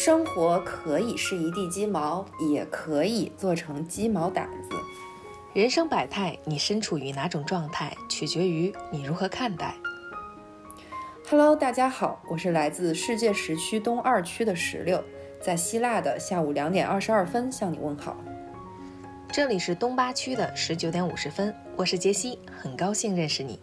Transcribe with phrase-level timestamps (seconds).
[0.00, 4.76] 生活可以是一地鸡毛，也可以做成鸡毛掸子。
[5.52, 9.74] 人生百态，你身处于哪种状态，取决于你如何看待。
[11.28, 15.02] Hello，大家好，我是来自世界时区东二区的石榴，
[15.42, 18.16] 在希腊的下午两点二十二分向你问好。
[19.32, 23.58] 这里是东八区的十九点五十分，我是杰西，很高兴认识你。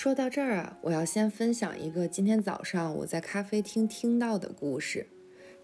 [0.00, 5.08] 说到这儿啊，我要先分享一个今天早上我在咖啡厅听到的故事。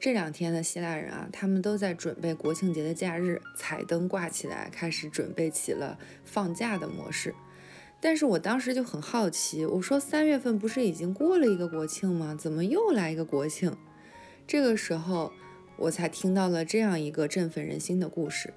[0.01, 7.33] 这两天的希腊人啊，他们都在准备国庆节的假日，彩灯挂起来，开始准备起了放假的模式。
[8.01, 12.37] 但是我当时就很好奇，我说三月份不是已经过了一个国庆吗？
[12.37, 13.77] 怎么又来一个国庆？
[14.49, 15.33] 这个时候
[15.77, 18.53] 我才听到了这样一个振奋人心的故事。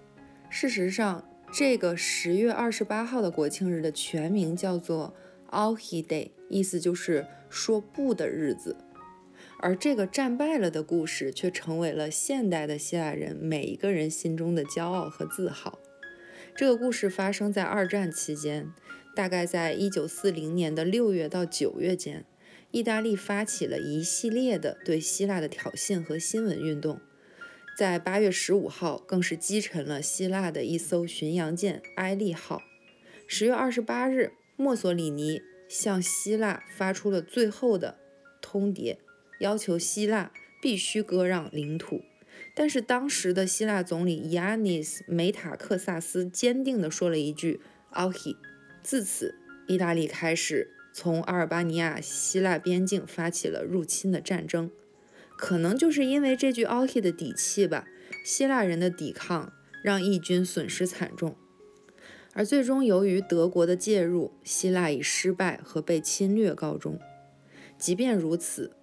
[0.50, 5.14] 事实上，这个十月二十八号的国庆日的全名叫做
[5.52, 8.76] Alhi Day，意思就是说不的日子。
[9.60, 15.80] 而这个战败了的故事，却成为了现代的希腊人每一个人心中的骄傲和自豪。
[16.56, 18.72] 这个故事发生在二战期间，
[19.16, 22.26] 大概在一九四零年的六月到九月间，
[22.72, 27.00] 意大利发起了一系列的对希腊的挑衅和新闻运动。
[27.78, 32.64] 在八月十五号，更是击沉了希腊的一艘巡洋舰“埃利号”。
[33.28, 37.98] 十月二十八日，墨索里尼向希腊发出了最后的
[38.42, 38.98] 通牒。
[39.40, 42.02] 要求希腊必须割让领土，
[42.56, 47.62] 但是当时的希腊总理亚尼斯·梅塔克萨斯坚定地说了一句
[47.94, 48.36] “Alhi”。
[48.82, 49.36] 自此，
[49.68, 54.72] 意大利开始从阿尔巴尼亚希腊边境发起了入侵的战争。
[55.38, 57.86] 可能就是因为这句 “Alhi” 的底气吧，
[58.26, 61.38] 希腊人的抵抗让义军损失惨重，
[62.38, 67.00] 而最终由于德国的介入，希腊以失败和被侵略告终。
[67.80, 68.74] 即便如此，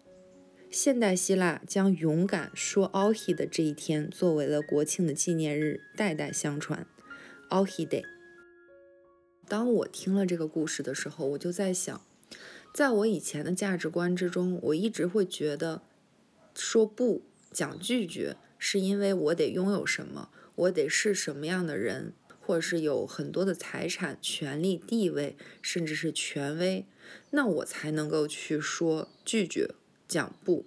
[0.68, 6.84] 现代希腊将勇敢说 “Alhi” 的这一天作为了国庆的纪念日，代代相传。
[7.48, 8.02] Alhi Day。
[9.46, 12.04] 当我听了这个故事的时候，我就在想，
[12.74, 15.82] 在我以前的价值观之中，我一直会觉得
[16.56, 17.22] 说不、
[17.52, 22.14] 讲拒绝，是因为我得拥有什么，我得是什么样的人，
[22.44, 26.86] 或者是有很多的财产、权利、地位，甚至是权威，
[27.30, 29.74] 那我才能够去说拒绝。
[30.06, 30.66] 讲不，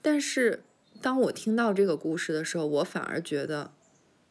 [0.00, 0.62] 但是
[1.02, 3.72] 当我听到这个故事的时候，我反而觉得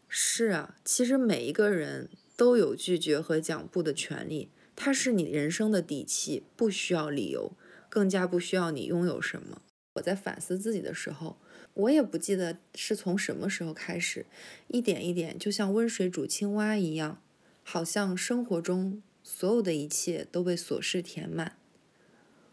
[0.07, 7.51] 是啊，其实每一个人都有拒绝和讲不的权利，它是你人生的底气，不需要理由，
[7.90, 9.62] 更加不需要你拥有什么。
[9.95, 11.38] 我在反思自己的时候，
[11.73, 14.25] 我也不记得是从什么时候开始，
[14.67, 17.22] 一点一点就像温水煮青蛙一样，
[17.63, 21.57] 好像生活中所有的一切都被琐事填满，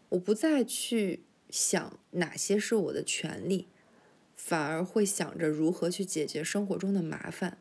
[0.09, 1.23] 我不再去。
[1.53, 3.67] 想哪些是我的权利，
[4.33, 7.57] 反而会想着如何去解决生活中的麻烦。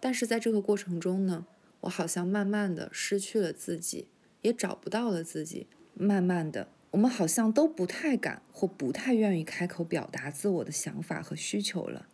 [0.00, 1.46] 但是在这个过程中呢，
[1.82, 4.08] 我好像慢慢的失去了自己，
[4.42, 5.68] 也找不到了自己。
[5.94, 12.08] 慢慢的，我们好像都不太敢或不太愿意开口表达自我的想法和需求了。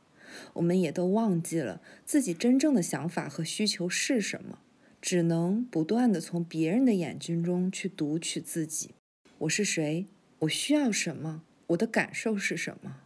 [0.55, 4.59] 我们也都忘记了自己真正的想法和需求是什么，
[5.01, 8.91] 只能不断的从别人的眼睛中去读取自己。
[9.39, 10.07] 我是谁？
[10.41, 11.43] 我需要什么？
[11.69, 12.97] 我的感受是什么？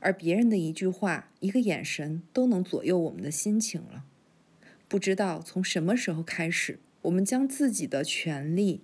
[0.00, 4.04] 而别人的一句话、一个眼神都能左右我们的心情了。
[4.88, 8.82] 不知道从什么时候开始，我们将自己的权利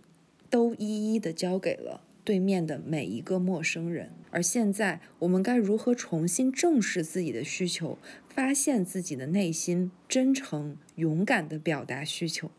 [0.52, 4.10] 都一一的交给了对面的每一个陌生人。
[4.30, 7.96] 而现在，我们该如何重新正视自己的需求，
[8.28, 12.50] 发现自己的内心，真诚、勇敢的表达需求？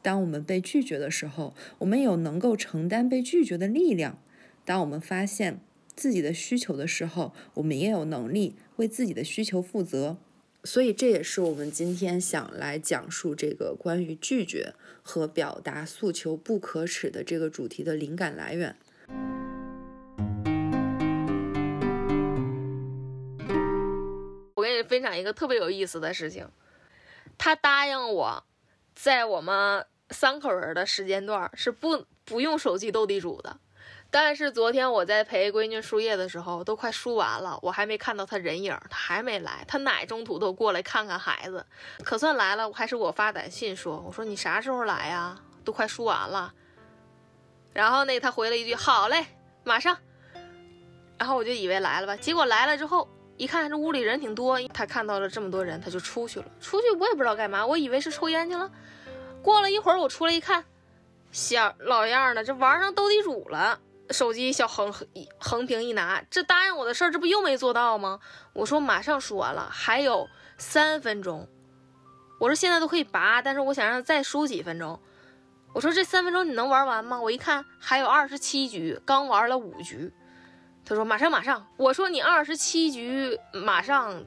[0.00, 4.20] 当我们被拒绝的时候，我们有能够承担被拒绝的力量；
[4.64, 5.58] 当我们发现
[5.96, 10.18] 自己的需求的时候，我们也有能力为自己的需求负责。
[10.64, 18.74] 所以，这也是我们今天想来讲述这个关于拒绝和表达诉求不可耻的这个主题的灵感来源。
[24.54, 26.48] 我给你分享一个特别有意思的事情，
[27.36, 28.44] 他答应我，
[28.94, 29.86] 在我们。
[30.10, 33.58] 三口人的时间段是不不用手机斗地主的，
[34.14, 41.66] 但是昨天我在陪闺女输液的时候，都快输完了，我还没看到她人影，她还没来，她奶中途都过来看看孩子，
[42.04, 45.36] 可算来了，还是我发短信说，我说你啥时候来呀？
[45.64, 46.54] 都快输完了，
[47.72, 49.26] 然后呢，她回了一句好嘞，
[49.64, 49.98] 马上，
[51.18, 58.70] 然后我就以为来了吧，结果来了之后一看这屋里人挺多，她看到了这么多人，她就出去了，出去我也不知道干嘛，我以为是抽烟去了。
[59.42, 60.64] 过了一会儿，我出来一看，
[61.32, 63.80] 小老样的，这玩上斗地主了。
[64.10, 64.92] 手机小横
[65.38, 68.20] 横屏一拿，这答应我的事儿，这不又没做到吗？
[68.52, 70.28] 我说马上输完了，还有
[70.58, 71.48] 三分钟。
[72.38, 75.00] 我说现在都可以拔，但是我想让他再输几分钟。
[75.72, 77.20] 我说这三分钟你能玩完吗？
[77.20, 80.12] 我一看还有二十七局，刚玩了五局。
[80.84, 81.66] 他说马上马上。
[81.76, 84.22] 我说你二十七局马上，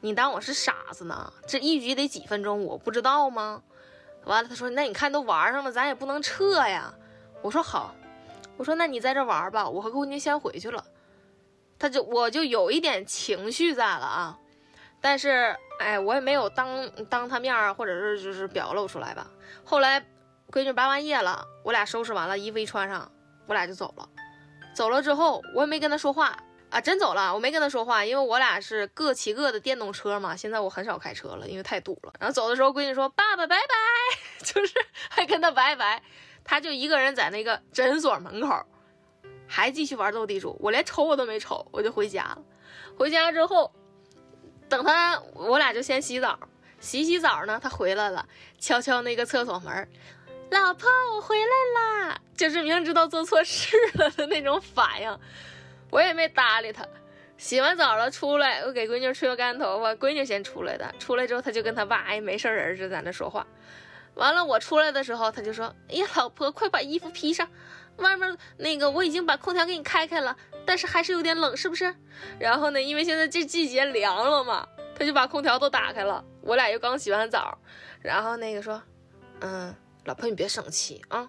[0.00, 1.32] 你当我是傻子呢？
[1.46, 3.62] 这一局得几分钟，我不知道吗？
[4.24, 6.92] 完了，他说那你看都玩上了，咱也不能撤呀。
[7.42, 7.94] 我说好。
[8.56, 10.84] 我说那你在这玩吧，我和姑娘先回去了。
[11.78, 14.38] 他就我就有一点情绪在了啊，
[15.00, 19.26] 但是哎，我也没有当当他面儿，或者是就是表露出来吧。
[19.64, 20.00] 后来
[20.50, 23.10] 闺女拔完夜了，我俩收拾完了，衣服一穿上，
[23.46, 24.08] 我俩就走了。
[24.74, 26.38] 走了之后，我也没跟他说话
[26.70, 30.36] 啊，真走了，我没跟他说话，因为我俩是各骑各的电动车嘛。
[30.36, 32.12] 现在我很少开车了，因为太堵了。
[32.20, 33.74] 然后走的时候，闺女说：“爸爸，拜拜。
[34.44, 34.74] ”就是
[35.10, 36.02] 还跟他拜拜。
[36.44, 38.64] 他就一个人在那个诊所门口，
[39.48, 40.56] 还继续玩斗地主。
[40.60, 42.42] 我连瞅我都没瞅，我就回家了。
[42.96, 43.72] 回家之后，
[44.68, 46.38] 等他，我俩就先洗澡。
[46.80, 49.88] 洗洗澡呢，他回来了，敲敲那个厕所门，
[50.50, 55.18] 老婆，我回来啦，就是明知道做错事了的那种反应。
[55.90, 56.86] 我也没搭理他。
[57.38, 60.94] 洗完澡了出来，我给闺女吹个干头发，闺女先出来的。
[60.98, 63.46] 出来之后，他就跟他爸哎没事人似的在那说话。
[64.14, 67.48] 完了，我出来的时候，他就说：“哎呀，老婆，快把衣服披上，
[67.96, 71.94] 外面那个我已经把空调给你开开了，但是还是有点冷，是不是？”
[72.38, 74.66] 然后呢，因为现在这季节凉了嘛，
[74.96, 76.24] 他就把空调都打开了。
[76.40, 77.58] 我俩又刚洗完澡，
[78.00, 78.82] 然后那个说
[79.40, 79.74] ：“嗯，
[80.04, 81.28] 老婆你别生气啊。”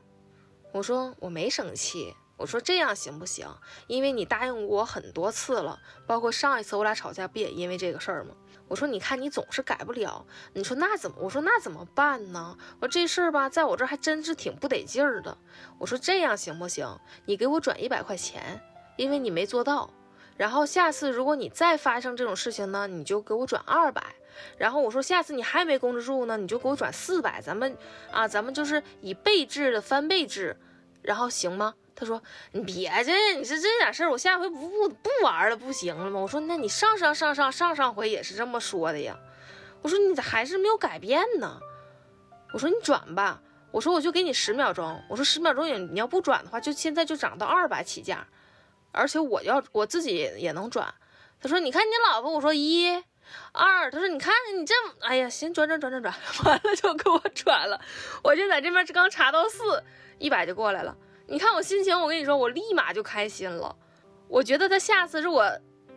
[0.72, 3.48] 我说：“我没生气。”我说：“这样行不行？
[3.88, 8.36] 因为你答应过我很多次了，包括上一次我俩吵架不也因为这个事儿吗？”
[8.68, 11.18] 我说，你看你总是改不了，你说那怎么？
[11.20, 12.58] 我说那怎么办呢？
[12.80, 15.38] 我说这事儿吧，在我这儿还真是挺不得劲儿的。
[15.78, 17.00] 我说这样行不行？
[17.26, 18.62] 你给我转一百块钱，
[18.98, 19.90] 因为你没做到。
[20.36, 24.04] 然后下次如果你再发生这种事情呢，你就给我转二百。
[24.58, 27.40] 然后我说下次你还没控制住呢，你就给我转四百。
[27.40, 27.78] 咱们
[28.12, 30.58] 啊，咱们就是以倍制的翻倍制，
[31.02, 31.76] 然后行吗？
[31.96, 32.22] 他说
[32.52, 39.18] ：“你别这，你说这点事儿，我下回不不不玩了，不行了吗？”我说：“那你上上上上上上回也是这么说的呀。”
[39.82, 41.60] 我说：“你咋还是没有改变呢？”
[42.54, 48.28] 我说：“你转吧。”我说：“我就给你十秒钟。”我说：“十秒钟，也你要不转的话，就现在就涨到二百起价，
[48.92, 50.94] 而且我要我自己也能转。”
[51.40, 52.88] 他说：“你看你老婆。”我说：“一、
[53.54, 54.74] 二。”他说：“你看你这……
[55.00, 56.14] 哎呀，行，转转转转转，
[56.44, 57.80] 完了就给我转了。
[58.22, 59.82] 我就在这边刚查到四，
[60.18, 60.98] 一百就过来了。”
[61.28, 63.76] 你看我心情，我跟你说，我立马就开心了。
[64.28, 65.52] 我觉得他下次如果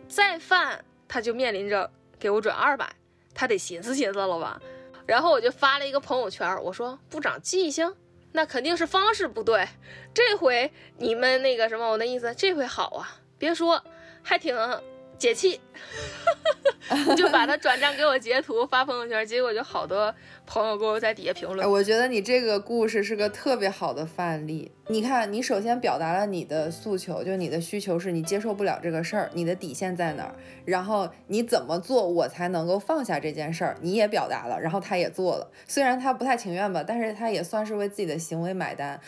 [0.07, 1.89] 再犯，他就面临着
[2.19, 2.91] 给我转二百，
[3.33, 4.61] 他得寻思寻思了吧。
[5.05, 7.95] 然后我就发了一个朋友圈，我说不长记性，
[8.31, 9.67] 那肯定是方式不对。
[10.13, 13.83] 这回你们那个什么，我那意思，这回好啊，别说，
[14.23, 14.55] 还挺。
[15.19, 15.59] 解气，
[17.17, 20.13] 就把他转账给我截图发朋友圈，结果就好多
[20.47, 21.69] 朋友给我在底下评论。
[21.69, 24.71] 我觉得你这个故事是个特别好的范例。
[24.87, 30.33] 你看，你首先表达了你的诉求，就你的需求是你接受不了这个事儿，你的底线在哪儿？
[30.65, 33.77] 然后你怎么做我才能够放下这件事儿？
[33.81, 38.99] 你也表达了，然后他也做了，虽然他不太情愿吧，但是他也算是为自己的行为买单。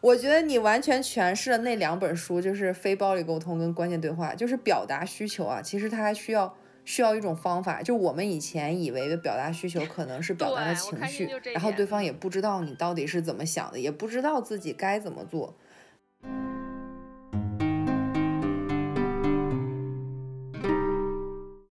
[0.00, 5.60] 我觉得你完全诠释了那两本书，就是非暴力沟通跟关键对话，就是表达需求啊。
[5.60, 15.56] 其实它还需要需要一种方法，就我们以前以为的表达需求可能是表达的情绪，然后对方也不知道你到底是怎么想的，也不知道自己该怎么做。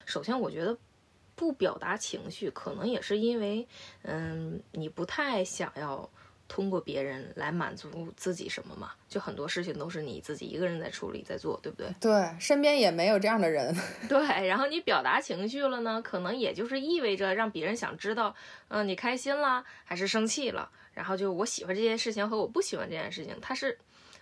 [0.03, 0.75] 首先，我觉得
[1.35, 3.67] 不表达情绪，可能也是因为，
[4.01, 6.09] 嗯，你不太想要。
[6.47, 8.91] 通过别人来满足自己什么嘛？
[9.09, 11.87] 就很多事情都是你自己一个人在处理在做，对不对？
[11.99, 13.75] 对，身边也没有这样的人。
[14.07, 18.35] 对，然后你表达情绪了呢，可能也就是意味着让别人想知道，
[18.67, 20.69] 嗯，你开心了还是生气了？
[20.93, 23.77] 然后就我喜欢这件事情和我不喜欢这件事情，它是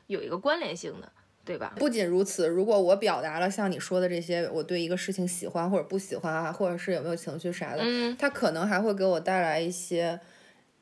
[0.07, 1.11] 有一个关联性的，
[1.43, 1.73] 对吧？
[1.75, 10.21] 不仅如此，如果我表达了像你说的这些，我对一个事情喜欢或者不喜欢啊，或者是有没有情绪啥的，嗯，它可能还会给我带来一些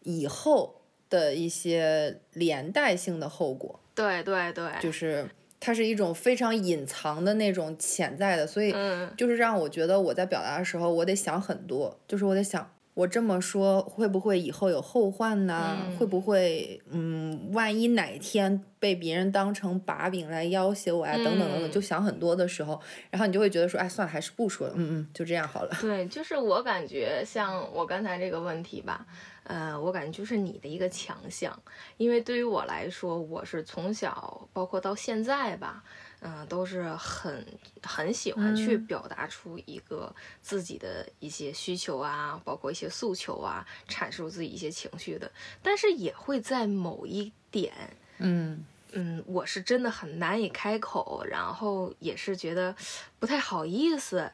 [0.04, 0.81] 以后。
[1.12, 8.74] 的一些连带性的后果，对对对，就是它是一种非常隐藏的那种潜在的，所以
[9.16, 15.78] 就是让我觉得我在表达的时候，我得想很多，就是我得想我这么说会不会以后有后患呢？
[15.88, 21.14] 嗯会不会嗯，万一哪天被别人当成把柄来要挟我呀？
[21.16, 22.80] 等等等等，嗯就想很多的时候，
[23.10, 25.78] 然后你就会觉得说，哎，算了，还是不说了，嗯嗯，就这样好了。
[25.80, 29.06] 对，就是我感觉像我刚才这个问题吧，
[29.44, 31.58] 呃，我感觉就是你的一个强项，
[31.98, 35.84] 因为对于我来说，我是从小包括到现在吧，
[36.22, 37.46] 嗯、都是很
[37.84, 45.32] 很喜欢去嗯表达出一个自己的一些需求啊，包括一些诉求啊，阐述自己一些情绪的，
[45.64, 47.74] 但是也会在某一点。
[48.20, 52.76] 嗯嗯，我是真的很难以开口，然后也是觉得
[53.20, 54.32] 不太好意思，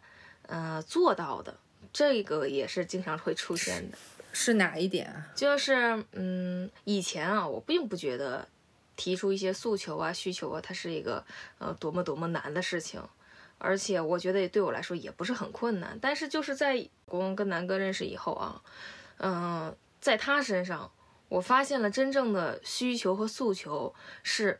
[0.48, 1.58] 呃，做到的，
[1.94, 3.98] 这个也是经常会出现的。
[4.34, 5.27] 是哪一点啊？
[5.36, 8.48] 就是，嗯，以前啊，我并不觉得
[8.98, 11.24] 提出一些诉求啊、需求啊，它是一个
[11.60, 13.01] 呃多么多么难的事情，
[13.58, 15.98] 而且我觉得也对我来说也不是很困难。
[16.01, 18.62] 但是就是在公跟南哥认识以后啊，
[19.20, 20.92] 嗯、在他身上，
[21.30, 24.60] 我发现了真正的需求和诉求是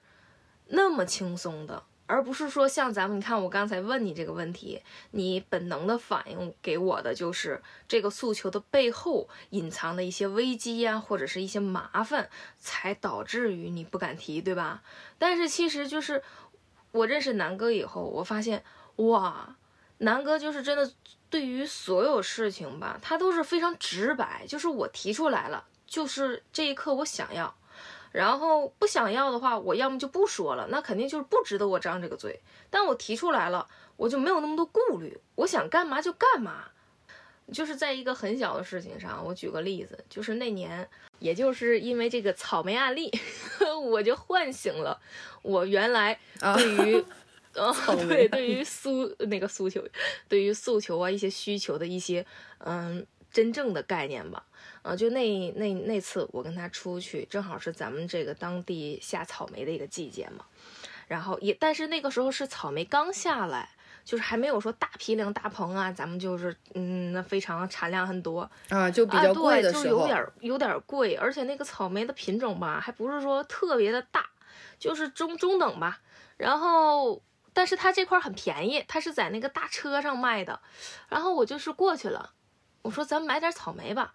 [0.68, 14.82] 那么轻松的，而不是说像咱们，你看我刚才问你这个问题，你本能的反应给我的就是这个诉求的背后隐藏的一些危机呀、或者是一些麻烦，才导致于你不敢提，对吧？
[15.20, 16.24] 但是其实就是
[16.92, 18.64] 我认识南哥以后，我发现
[18.96, 19.56] 哇，
[19.98, 20.90] 南哥就是真的
[21.30, 27.54] 对于所有事情吧，他都是非常直白，就是我提出来了，就是这一刻我想要。
[28.12, 32.40] 然后不想要的话，我要么就不说了，那肯定就是不值得我张这个嘴。
[32.70, 36.66] 但我提出来了，我就没有那么多顾虑，我想干嘛就干嘛。
[37.50, 40.86] 就是在一个很小的事情上，我举个例子，就是那年，
[41.20, 43.10] 也就是因为这个草莓案例，
[43.82, 45.00] 我就唤醒了
[45.44, 47.06] 我原来啊对于，
[47.56, 47.74] 呃，
[48.06, 49.82] 对，对于诉那个诉求，
[50.28, 52.26] 对于诉求啊一些需求的一些
[52.58, 54.44] 嗯真正的概念吧。
[54.88, 60.46] 啊，就那那那次我跟他出去，正好是咱们这个当地下草莓的一个季节嘛，
[61.08, 63.70] 然后也但是那个时候是草莓刚下来。
[64.08, 74.26] 就是还没有说大批量大棚啊，咱们就是嗯，那非常产量很多，啊，就比较贵的啊、对，时候，就有点儿有点儿贵，而且那个草莓的品种吧，还不是说特别的大，
[74.80, 76.00] 就是中中等吧。
[76.38, 80.62] 然后，但是它这块儿很便宜，它是在那个大车上卖的。
[81.10, 82.32] 然后我就是过去了，
[82.84, 84.14] 我说咱买点草莓吧。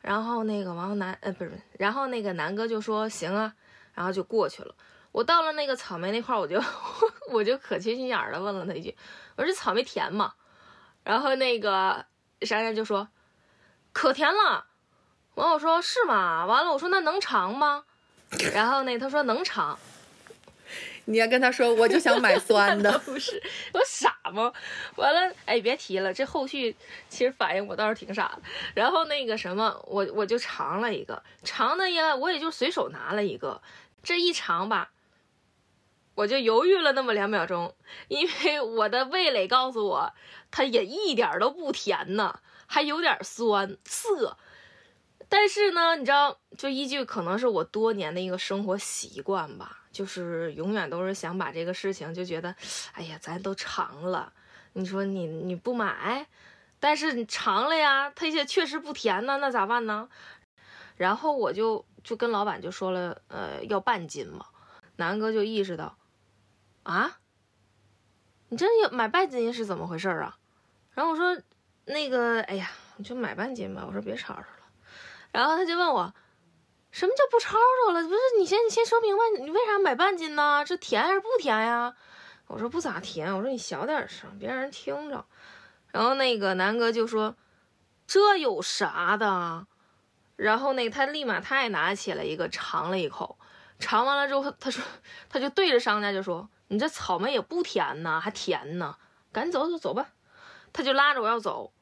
[0.00, 3.52] 然后那个王南呃不是，然后那个南哥就说行啊，
[3.94, 4.74] 然后就过去了。
[5.12, 6.62] 我到了那个草莓那块儿，我就
[7.32, 8.96] 我就可缺心眼儿的问了他一句，
[9.36, 10.34] 我说这草莓甜吗？
[11.02, 12.04] 然后那个
[12.42, 13.08] 珊珊就说
[13.92, 14.66] 可甜了。
[15.34, 16.46] 完我说是吗？
[16.46, 17.84] 完了我说那能尝吗？
[18.52, 19.78] 然后那他说能尝。
[21.10, 22.96] 你要跟他说，我就想买酸的。
[23.00, 24.52] 不是我傻吗？
[24.96, 26.76] 完了，哎，别提了，这后续
[27.08, 28.42] 其实反应我倒是挺傻的。
[28.74, 33.62] 然后那个什么，我我就尝了一个，尝的呀，我也就随手拿了一个，
[34.02, 34.90] 这一尝吧，
[36.14, 37.74] 我就犹豫了那么两秒钟，
[38.08, 40.12] 因为我的味蕾告诉我，
[40.50, 44.36] 它也一点都不甜呢，还有点酸涩。
[45.30, 52.54] 但是呢，你知道，就依据可能是我多年的一个生活习惯吧，就是永远都是想把这个事情就觉得，
[52.92, 54.32] 哎呀，咱都尝了，
[54.72, 56.26] 你说你你不买，
[56.80, 60.08] 但是你尝了呀，它也确实不甜呢，那咋办呢？
[60.96, 64.46] 然后我就就跟老板就说了，呃，要半斤嘛。
[64.96, 65.96] 南哥就意识到，
[66.82, 67.18] 啊，
[68.48, 70.36] 你这要买半斤是怎么回事啊？
[70.94, 71.40] 然后我说，
[71.84, 73.84] 那个，哎呀，你就买半斤吧。
[73.86, 74.46] 我说别吵吵了。
[75.30, 76.12] 然后他就问我，
[76.98, 78.02] 什么叫不吵吵了？
[78.02, 80.64] 不是你先你先说明白，你为啥买半斤呢？
[80.66, 81.94] 这甜还是不甜呀？
[82.48, 83.32] 我说不咋甜。
[83.36, 85.24] 我说你小点声，别让人听着。
[85.92, 87.36] 然后那个南哥就说，
[88.04, 89.68] 这有啥的？
[90.34, 93.38] 然后那个他立马他也拿起来一个尝了一口，
[93.78, 94.82] 尝完了之后，他说
[95.28, 98.96] 他就对着商家就说，你这草莓也不甜呐，还甜呢，
[99.30, 100.08] 赶紧走走走吧。
[100.72, 101.72] 他就拉着我要走。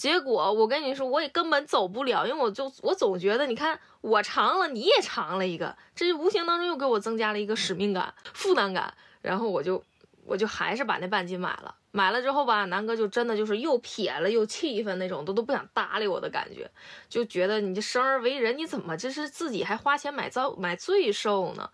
[0.00, 9.84] 结果我跟你说，我也根本走不了，因为我就我总觉得，你看我尝了，你也尝了一个，这无形当中又给我增加了一个使命感、负担感，然后我就
[10.24, 11.74] 我就还是把那半斤买了。
[11.90, 16.70] 买了之后吧，南哥就真的就是又撇了又气愤那种，都都不想搭理我的感觉，
[17.10, 21.70] 就觉得你这生而为人，你怎么这是自己还花钱买遭买罪受呢？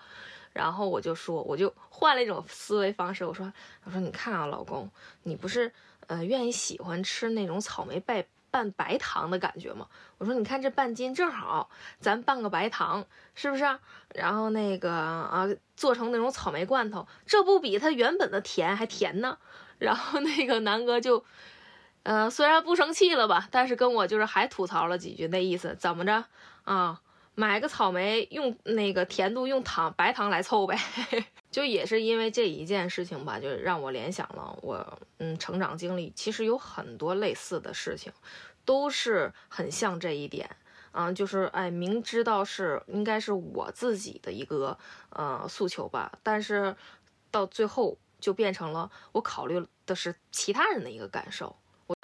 [0.52, 3.52] 然后我就说，我就换了一种思维方式，我说
[3.84, 4.90] 我说你看啊，老公，
[5.22, 5.72] 你不是。
[6.06, 9.86] 呃，愿意喜欢吃那种草莓拌拌白糖的感觉吗？
[10.18, 11.68] 我说，你看这半斤正好，
[12.00, 13.78] 咱拌个白糖，是不是、
[14.14, 15.46] 然后那个啊，
[15.76, 19.36] 做成那种草莓罐头，这不比它原本的甜还甜呢？
[19.78, 21.22] 然后那个南哥就，
[22.04, 26.24] 呃，虽然不生气了吧，但是跟我就是还吐槽了几句，那意思怎么着
[26.64, 27.00] 啊？
[27.38, 30.76] 买个草莓用那个甜度用糖白糖来凑呗，
[31.52, 38.10] 就也是因为这一件事情吧，就让我联想了我嗯成长经历，其实有很多类似的事情，
[38.64, 40.48] 都是很像这一点。
[40.92, 44.78] 嗯，就是哎，明知道是应该是我自己的一个
[45.10, 46.74] 呃诉求吧，但是
[47.30, 51.54] 到最后就变成了我考虑的是其他人的一个感受，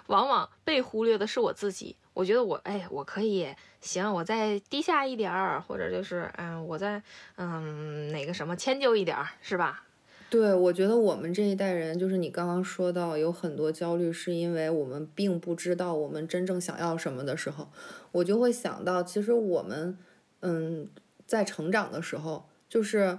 [0.07, 1.97] 往往被忽略的是我自己。
[2.15, 3.49] 我觉得我哎，我可以
[3.81, 7.03] 行，我再低下一点儿，或者就是嗯，我再
[7.37, 9.85] 嗯哪个什么迁就一点儿，是吧？
[10.29, 17.69] 对，我觉得我们这一代人，就是你刚刚说到有很多焦虑，是因为我们并不知道我们真正想要什么的时候，
[18.13, 19.99] 我就会想到，其实我们，
[20.41, 20.89] 嗯，
[21.27, 23.19] 在成长的时候，就是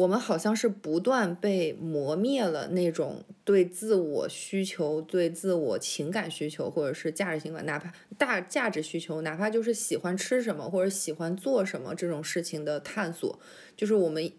[0.00, 13.38] 我们好像是不断被磨灭了那种对自我需求、对自我情感需求，或者是价值情感，哪怕大价值需求，哪怕就是喜欢吃什么或者喜欢做什么这种事情的探索，
[13.76, 14.30] 就是我们。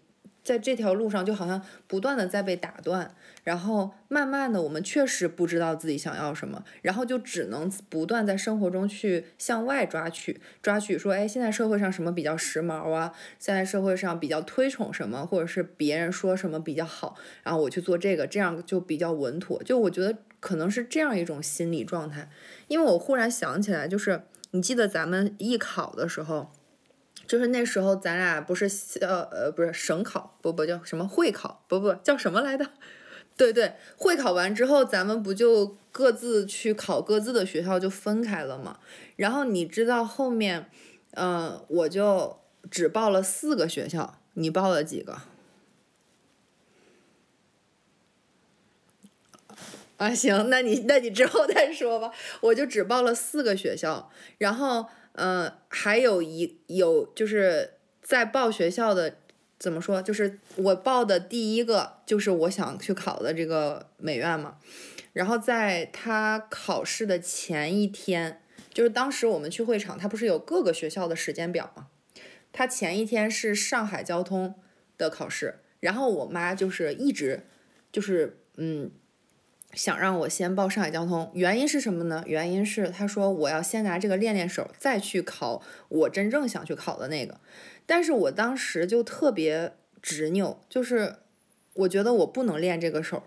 [0.42, 13.12] 在这条路上，就好像不断的在被打断，然后慢慢的，我们确实不知道自己想要什么，然后就只能不断在生活中去向外抓取，抓取说，哎，现在社会上什么比较时髦啊？
[13.38, 19.62] 现在社会上比较推崇什么，或者是别人说什么比较好，然后我去做这个，这样就比较稳妥。
[19.62, 22.28] 就我觉得可能是这样一种心理状态，
[22.68, 26.50] 因为我忽然想起来，就是你记得咱们艺考的时候。
[27.26, 32.70] 就是那时候，咱俩不是呃呃不是省考，不不叫什么会考，不不叫什么来的？
[33.36, 38.78] 对对，会考完之后，咱们不就各自去考各自的学校，就分开了嘛。
[39.16, 40.68] 然后你知道后面，
[41.12, 42.38] 嗯，我就
[42.70, 45.16] 只报了四个学校，你报了几个？
[49.96, 52.12] 啊，行，那你那你之后再说吧。
[52.42, 54.88] 我就只报了四个学校，然后。
[55.12, 59.16] 嗯，还有一有就是在报学校的，
[59.58, 60.00] 怎么说？
[60.00, 64.56] 就是我报的第一个就是我想去考的这个美院嘛。
[65.12, 71.88] 然后在他考试的前一天，就是当时我们去会场，他不是有各个学校的时间表吗？
[72.50, 74.54] 他前一天是上海交通
[74.96, 77.44] 的考试，然后我妈就是一直
[77.92, 78.90] 就是嗯。
[79.72, 82.22] 想让我先报上海交通，原因是什么呢？
[82.26, 87.40] 原因是他说我要先拿这个练练手，再去考我真正想去考的那个。
[87.86, 91.16] 但是我当时就特别执拗，就是
[91.74, 93.22] 我觉得我不能练这个手。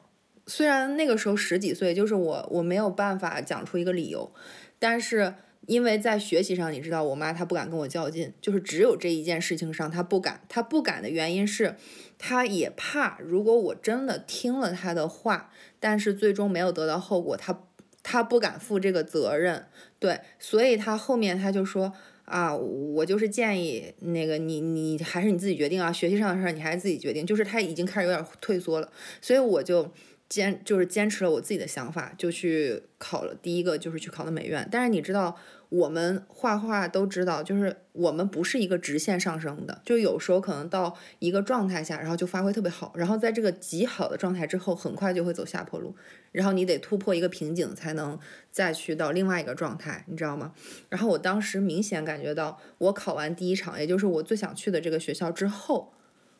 [0.48, 4.32] 虽然那个时候十几岁，就是我我没有办法讲出一个理由，
[4.80, 5.34] 但是。
[5.68, 10.42] 因为在学习上，你知道，我妈她不敢跟我较劲，就是只有这一件事情上她不敢。
[10.48, 11.76] 她不敢的原因是，
[12.18, 17.64] 她也怕如果我真的听了她的话，但是最终没有得到后果，她
[18.04, 19.66] 她不敢负这个责任。
[20.00, 21.94] 对，所以她后面她就说
[22.26, 27.26] 啊，我就是建议那个你你还是你自己决定啊，学习上的事儿你还是自己决定。
[27.26, 29.92] 就是她已经开始有点退缩了，所以我就。
[30.28, 34.68] 坚就是坚持了我自己的想法，就去考了第一个，就是去考的美院。
[34.72, 35.38] 但是你知道，
[35.70, 45.96] 我们画画都知道，就是我们不是一个直线上升的，就有时候可能到一个状态下，然后就发挥特别好，然后在这个极好的状态之后，很快就会走下坡路，
[46.32, 48.18] 然后你得突破一个瓶颈，才能
[48.52, 50.54] 再去到另外一个状态，你知道吗？
[50.90, 55.92] 然后我当时明显感觉到，我考完第一场，也就是我最想去的这个学校之后。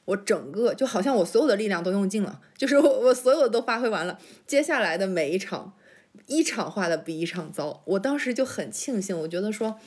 [0.06, 4.20] 我整个就好像我所有的力量都用尽了，就是我我所有的都发挥完了。
[4.46, 5.74] 接下来的每一场，
[6.28, 7.84] 一场画的比一场糟。
[7.86, 9.80] 我当时就很庆幸，我觉得说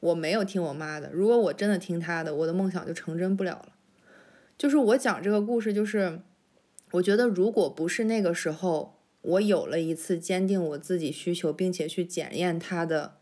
[0.00, 1.10] 我没有听我妈的。
[1.12, 3.72] 如果我真的听她的，我的梦想就成真不了了。
[4.56, 6.20] 就是我讲这个故事，就是
[6.92, 13.18] 我觉得如果不是那个时候，我有了一次坚定我自己需求，并且去检验它的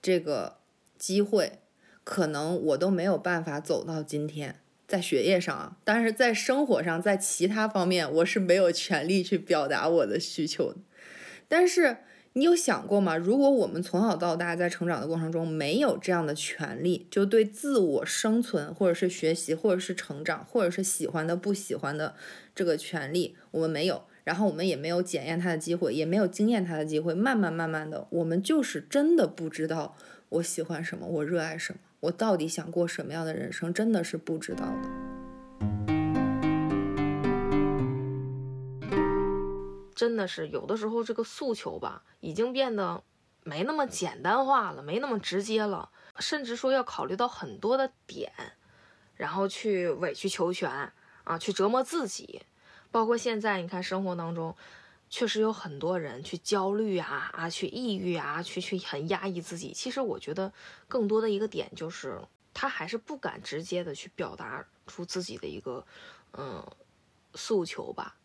[0.00, 0.58] 这个
[0.98, 1.60] 机会，
[2.04, 4.60] 可能我都没有办法走到今天。
[4.86, 10.74] 在学业上啊，但是在生活上，在其他方面，我是没有权利去表达我的需求。
[11.50, 11.96] 但是
[12.34, 13.16] 你有想过吗？
[13.16, 22.14] 如果我们从小到大在成长的过程中没有这样的权利，就对自我生存，或者是学习，或者是成长，或者是喜欢的、不喜欢的
[22.54, 29.96] 这个权利，我们没有，然后我们也没有检验它的机会，也没有经验它的机会，慢慢慢慢的，我们就是真的不知道
[30.28, 31.80] 我喜欢什么，我热爱什么。
[31.98, 35.89] 我到底想过什么样的人生，真的是不知道的。
[40.00, 43.04] 真的是有的时候，这个诉求吧，已经变得
[43.42, 48.32] 没那么简单化了，没那么直接了，甚至说要考虑到很多的点，
[49.14, 50.90] 然后去委曲求全
[51.24, 52.40] 啊，去折磨自己。
[52.90, 54.56] 包括现在，你看生活当中，
[55.10, 59.70] 确实有很多人去焦虑啊啊，去抑郁啊，去去很压抑自己。
[59.74, 60.50] 其实我觉得
[60.88, 62.18] 更多的一个点就是，
[62.54, 65.84] 他还是不敢直接的去表达出自己的一个
[66.32, 66.66] 嗯
[67.34, 68.16] 诉求吧。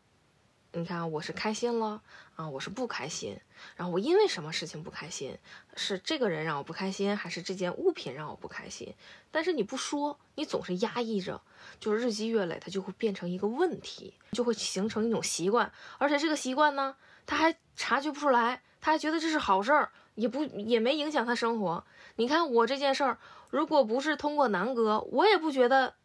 [0.78, 2.02] 你看，我是开心了
[2.36, 3.40] 啊，我是不开心，
[3.78, 5.38] 然后我因为什么事情不开心？
[5.78, 8.94] 是这个人让我不开心，还是这件物品让我不开心？
[9.32, 11.42] 但是你不说，你总是压抑着，
[11.80, 21.86] 就是日积月累，它就会变成一个问题，就会形成一种习惯，而且这个习惯呢，他还察觉不出来，他还觉得这是好事儿，也不也没影响他生活。
[22.18, 23.18] 你看我这件事儿，
[23.50, 25.96] 如果不是通过南哥，我也不觉得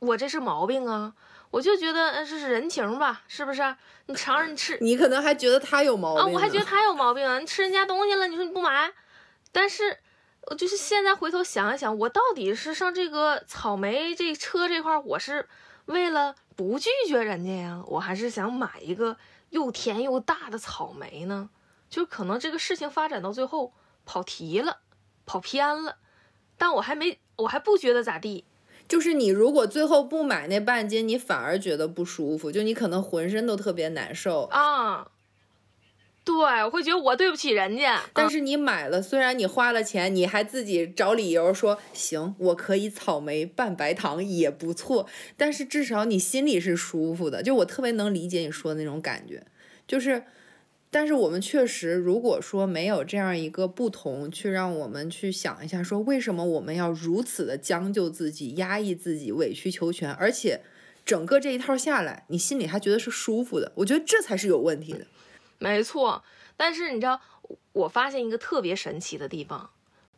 [0.00, 1.14] 我这是毛病啊，
[1.50, 3.76] 我就觉得呃这是人情吧，是不是？
[4.06, 7.38] 你尝人吃 你可能还觉得他有毛病啊，我还觉得他有毛病啊！
[7.38, 8.92] 你吃人家东西了，你说你不买，
[9.52, 9.98] 但是
[10.42, 15.48] 我就是现在回头想一想，我到底是上这个草莓这车这块儿，我是
[15.86, 19.16] 为了不拒绝人家呀，我还是想买一个
[19.50, 21.50] 又甜又大的草莓呢？
[21.90, 23.72] 就可能这个事情发展到最后
[24.04, 24.80] 跑题了，
[25.24, 25.96] 跑偏了，
[26.58, 28.44] 但我还没，我还不觉得咋地。
[28.88, 34.44] 就是你如果最后不买那半斤，你反而觉得不舒服，就你可能浑身都特别难受。
[34.44, 35.10] 啊，
[36.24, 47.42] 对，我会觉得我对不起人家，但是你买了，虽然你花了钱，你还自己找理由说行，我可以草莓拌白糖也不错，但是至少你心里是舒服的。
[47.42, 49.42] 就我特别能理解你说的那种感觉，
[49.86, 50.24] 就是，
[50.90, 60.62] 但是我们确实，如果说没有这样一个不同，去让我们去想一下，说为什么我们要如此的将就自己、压抑自己、委曲求全，而且
[61.04, 65.06] 整个这一套下来，你心里还觉得是舒服的，我觉得这才是有问题的。
[65.60, 66.24] 没错，
[66.56, 67.20] 但是你知道，
[67.72, 69.70] 我发现一个特别神奇的地方，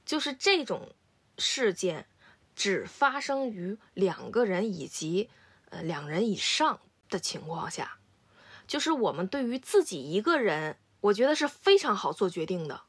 [0.04, 0.90] 就是这种
[1.38, 2.06] 事件
[2.54, 5.30] 只发生于两个人以及
[5.70, 6.78] 呃两人以上
[7.08, 7.98] 的情况下，
[8.70, 12.82] 就是我们对于自己一个人，我觉得是非常好做决定的，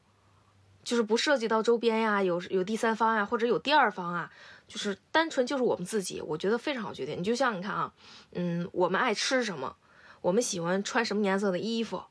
[0.83, 4.31] 就是不涉及到周边呀，有有第三方呀，或者有第二方啊，
[4.67, 7.17] 就是单纯就是我们自己，我觉得非常好决定。
[7.17, 7.91] 你就像你看啊，
[8.33, 9.75] 嗯，我们爱吃什么，
[10.21, 12.03] 我们喜欢穿什么颜色的衣服。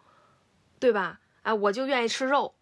[0.81, 1.21] 对吧？
[1.43, 2.55] 啊，我就愿意吃肉，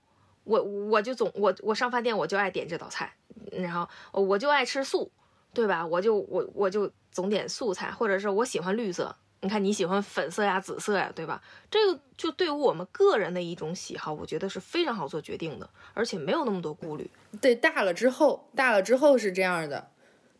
[0.44, 3.14] 我我就总我我上饭店我就爱点这道菜，
[3.52, 5.10] 然后我就爱吃素，
[5.54, 5.86] 对吧？
[5.86, 11.40] 我就我我就总点素菜，或者是我喜欢绿色，你看你喜欢粉色呀、紫色呀，对吧？
[11.70, 17.08] 这个就对于我们个人的一种喜好，我觉得是非常好做决定的，而且没有那么多顾虑。
[17.40, 19.90] 对，大了之后，大了之后是这样的。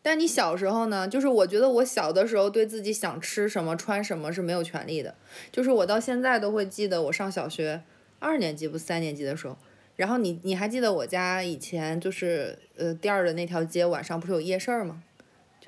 [0.01, 1.07] 但你小时候呢？
[1.07, 5.13] 就是我觉得我小的时候对自己想吃什么、穿什么是没有权利的。
[5.51, 7.83] 就是我到现在都会记得，我上小学
[8.19, 9.57] 二年级不三年级的时候，
[9.97, 15.03] 然后你你还记得我家以前就是呃店儿的那条街晚上不是有夜市儿吗？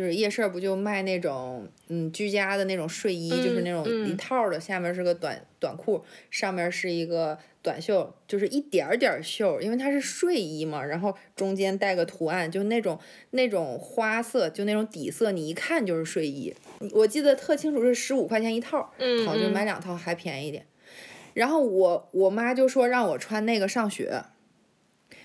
[0.01, 16.51] 就是夜市不就卖那种嗯居家的那种睡衣，就是那种嗯一套儿的，下面是个短短裤，上面是一个短袖，就是一点儿点儿袖，因为它是睡衣嘛，然后中间带个图案，就那种那种花色，就那种底色，你一看就是睡衣。
[16.93, 18.91] 我记得特清楚是十五块钱一套
[19.27, 20.65] 好，就买两套还便宜一点。
[21.35, 24.23] 然后我我妈就说让我穿那个上学，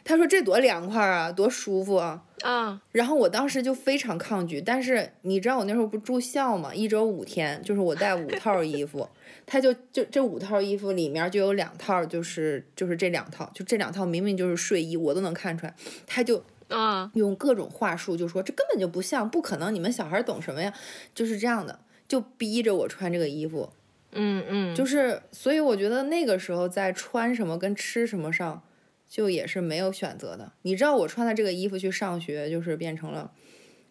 [0.04, 2.22] 她说这多凉快啊，多舒服啊。
[2.42, 9.08] 啊，然后我当时就非常抗拒，但是你知道我那时候不住校嘛，一周五天，就是我带五套衣服，
[9.46, 15.74] 他就就这五套衣服里面就有两套就是就是这两套，就这两套明明就是睡衣，我都能看出来，
[16.06, 20.72] 他就啊，用各种话术就说这根本就不像，不可能，你们小孩懂什么呀？
[21.14, 23.70] 就是这样的，就逼着我穿这个衣服，
[24.12, 28.62] 嗯嗯，就是所以我觉得那个时候在穿什么跟吃什么上。
[29.16, 30.52] 就也是没有选择的。
[30.60, 33.32] 你知道我穿的这个衣服去上学，就是变成了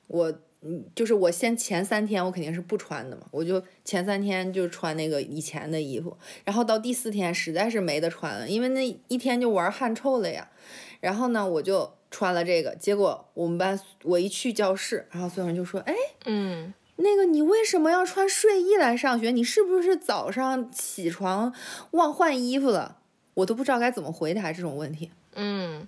[0.05, 10.47] 我，嗯，就是我先前三天我肯定是不穿的嘛，我就前三天就穿那个以前的衣服，然后到第四天实在是没得穿了，因为那一天就玩汗臭了呀。
[10.99, 19.31] 然后呢，我就穿了这个，结果我们班我一去教室，然后所有人就说：“哎，嗯那个你为什么要穿睡衣来上学？
[19.31, 21.51] 你是不是早上起床
[21.91, 22.99] 忘换衣服了？”
[23.35, 25.11] 我都不知道该怎么回答这种问题。
[25.35, 25.87] 嗯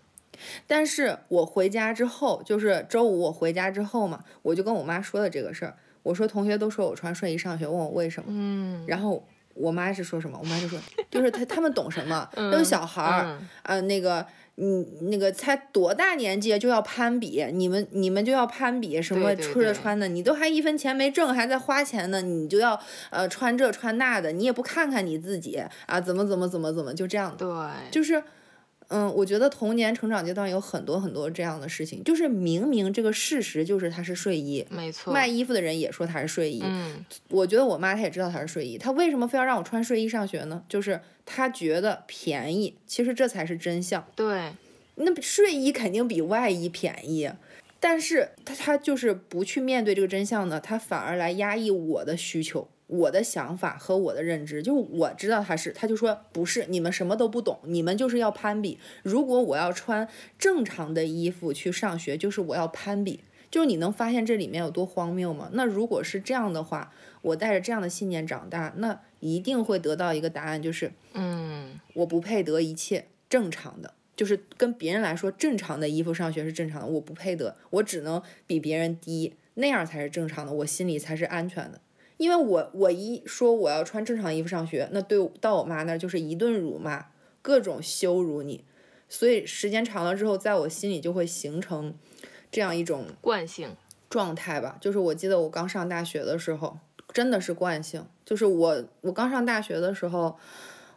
[0.67, 5.75] 但是我回家之后，就是周五我回家之后嘛，我就跟我妈说了这个事儿。
[6.03, 8.27] 我说同学都说我穿睡衣上学，问我为什么。
[8.29, 10.37] 嗯，然后我妈是说什么？
[10.39, 10.79] 我妈就说，
[11.09, 12.29] 就是他他们懂什么？
[12.35, 14.23] 都是小孩儿，嗯呃，那个，
[14.59, 22.79] 嗯，那个才多大年纪就要攀比，你们你们就要攀比什么吃的穿的，你都还一分钱没挣，还在花钱呢，你就要
[23.11, 28.23] 呃穿这穿那的，你也不看看你自己啊，怎么怎么怎么怎么就这样的，对，就是，
[28.89, 36.61] 嗯，我觉得童年成长阶段有很多很多这样的事情，就是明明这个事实就是它是睡衣，没错，卖衣服的人也说它是睡衣。
[36.63, 40.63] 嗯，我觉得我妈她也知道它是睡衣，她为什么非要让我穿睡衣上学呢？
[40.69, 44.05] 就是她觉得便宜，其实这才是真相。
[44.15, 44.53] 对，
[44.95, 47.29] 那睡衣肯定比外衣便宜，
[47.79, 52.69] 但是她她就是不去面对这个真相呢，她反而来压抑我的需求。
[52.87, 58.79] 我的想法和我的认知，就我知道他是，他就说不是，你们什么都不懂，你们就是要攀比。
[59.03, 60.07] 如果我要穿
[60.39, 63.19] 正常的衣服去上学，就是我要攀比。
[63.49, 65.49] 就是你能发现这里面有多荒谬吗？
[65.53, 81.79] 那如果是这样的话，我带着这样的信念长大，那一定会得到一个答案，就是嗯，我不配得一切正常的，就是跟别人来说正常的衣服上学是正常的，我不配得，我只能比别人低，那样才是正常的，我心里才是安全的。
[82.17, 87.05] 因为我我一说我要穿正常衣服上学，那对到我妈那就是一顿辱骂，
[87.41, 88.65] 各种羞辱你，
[89.07, 91.93] 所以时间长了之后，在我心里就会形成
[92.51, 93.75] 这样一种惯性
[94.09, 94.77] 状态吧。
[94.81, 96.77] 就是我记得我刚上大学的时候，
[97.13, 100.37] 真的是惯性，就是我我刚上大学的时候，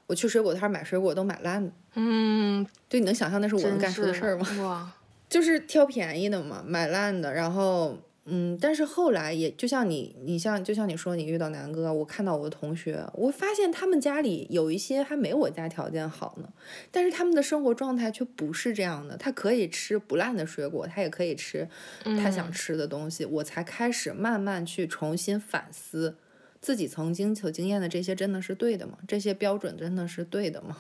[0.07, 1.73] 我去水果摊买水果都买烂的。
[1.95, 4.47] 嗯，对，你能想象那是我能真干出的事儿吗？
[4.63, 4.93] 哇，
[5.29, 7.99] 就是挑便宜的嘛，买烂的，然后
[8.31, 16.49] 嗯，但是后来也就像你，你像就像你说你遇到南哥，我看到我的同学，我发现他们家里有一些还没我家条件好呢，
[16.93, 21.69] 但是他们的生活状态却不是这样的，他可以吃不烂的水果，他也可以吃
[22.05, 26.17] 他想嗯吃的东西，我才开始慢慢去重新反思。
[26.61, 28.99] 自己曾经所经验的这些真的是对的吗？
[29.09, 30.77] 这些标准真的是对的吗？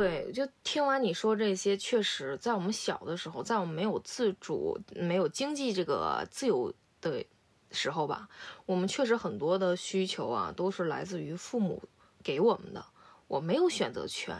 [0.00, 7.22] 对，就听完你说这些，确实在我们小的时候，在我们没有自主、没有经济这个自由的
[7.70, 8.26] 时候吧，
[8.64, 11.82] 我们确实很多的需求啊，都是来自于父母
[12.22, 12.82] 给我们的，
[13.28, 14.34] 我没有选择权。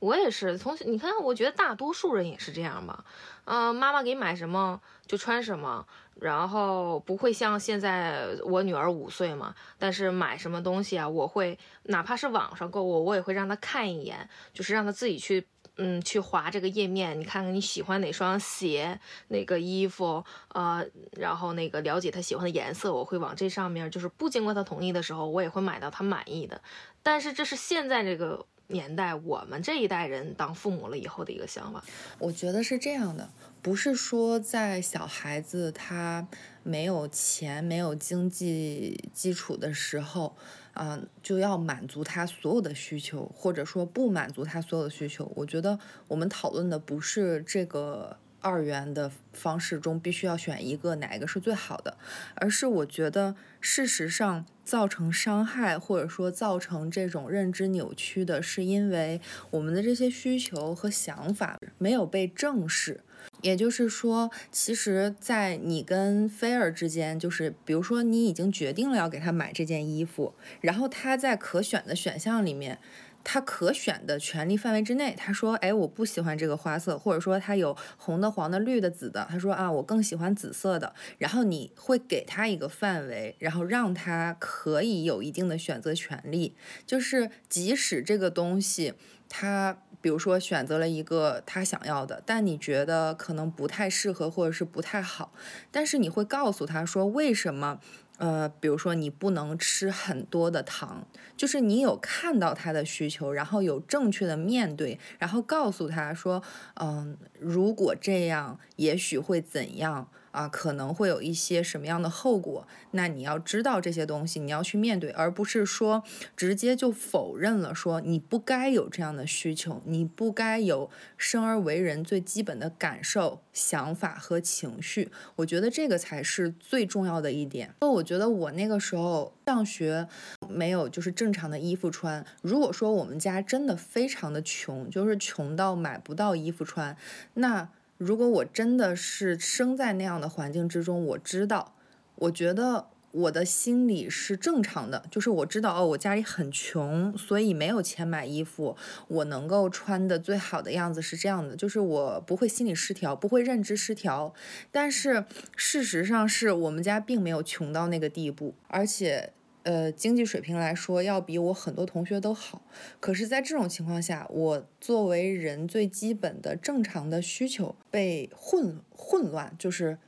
[0.00, 3.04] 我也是从你看，我觉得大多数人也是这样吧。
[3.44, 5.86] 嗯、妈妈给买什么就穿什么，
[6.16, 15.46] 然后不会像现在我女儿五岁嘛，但是买什么东西啊，我会哪怕是网上购物，我也会让她看一眼，就是让她自己去。
[15.82, 26.60] 嗯，去划这个页面，你看看你喜欢哪双鞋、哪个衣服，呃，然后那个了解她喜欢的颜色，我会往这上面，就是不经过她同意的时候，我也会买到她满意的。
[27.02, 31.84] 但是这是现在这个年代，我们这一代人当父母了以后的一个想法。
[32.18, 33.28] 我觉得是这样的，
[33.60, 36.26] 不是说在小孩子他
[36.62, 40.36] 没有钱、没有经济基础的时候，
[40.72, 45.30] 啊、就要满足他所有的需求，或者说不满足他所有的需求。
[45.34, 45.78] 我觉得
[46.08, 51.96] 我们讨论的不是这个二元的方式中必须要选一个哪一个是最好的，
[52.34, 63.00] 而是我觉得事实上造成伤害或者说造成这种认知扭曲的，是因为我们的这些需求和想法没有被正视。
[63.42, 72.78] 也就是说，其实，在你跟菲儿之间，就是比如说你已经决定了要给他买这件衣服，然后他在可选的选项里面，
[73.22, 86.54] 他可选的权利范围之内，他说，哎，我不喜欢这个花色，或者说他有红的、黄的、绿的、紫的，他说啊，我更喜欢紫色的，然后你会给他一个范围，然后让他可以有一定的选择权利，
[86.86, 88.94] 就是即使这个东西
[89.28, 89.78] 他。
[90.02, 95.34] 比如说选择了一个他想要的，但你觉得可能不太适合或者是不太好，
[95.70, 97.80] 但是你会告诉他说为什么？
[98.20, 101.06] 呃，比如说你不能吃很多的糖，
[101.38, 106.42] 就是你有看到他的需求，然后有正确的面对，然后告诉他说，
[106.74, 110.48] 嗯，如果这样，也许会怎样啊？
[110.48, 112.66] 可能会有一些什么样的后果？
[112.92, 116.02] 那你要知道这些东西，你要去面对，而不是说
[116.36, 125.10] 直接就否认了，说你不该有这样的需求，你不该有生而为人最基本的感受、想法和情绪。
[125.36, 127.74] 我觉得这个才是最重要的一点。
[127.80, 130.06] 那我觉得我那个时候上学
[130.48, 132.24] 没有就是正常的衣服穿。
[132.42, 136.96] 如果说我们家真的非常的穷，就是穷到买不到衣服穿，
[137.34, 137.68] 那
[138.00, 141.74] 如果我真的是生在那样的环境之中，我知道，
[142.14, 148.74] 我觉得我的心理是正常的，就是我知道哦，我家里很穷，所以没有钱买衣服，
[149.08, 154.32] 我能够穿的最好的样子是这样的，就是我不会心理失调，不会认知失调。
[154.72, 159.34] 但是事实上是我们家并没有穷到那个地步，而且。
[159.62, 162.62] 呃，经济水平来说，要比我很多同学都好。
[162.98, 169.98] 可是，在这种情况下，我作为人最基本的正常的需求被混混乱，就是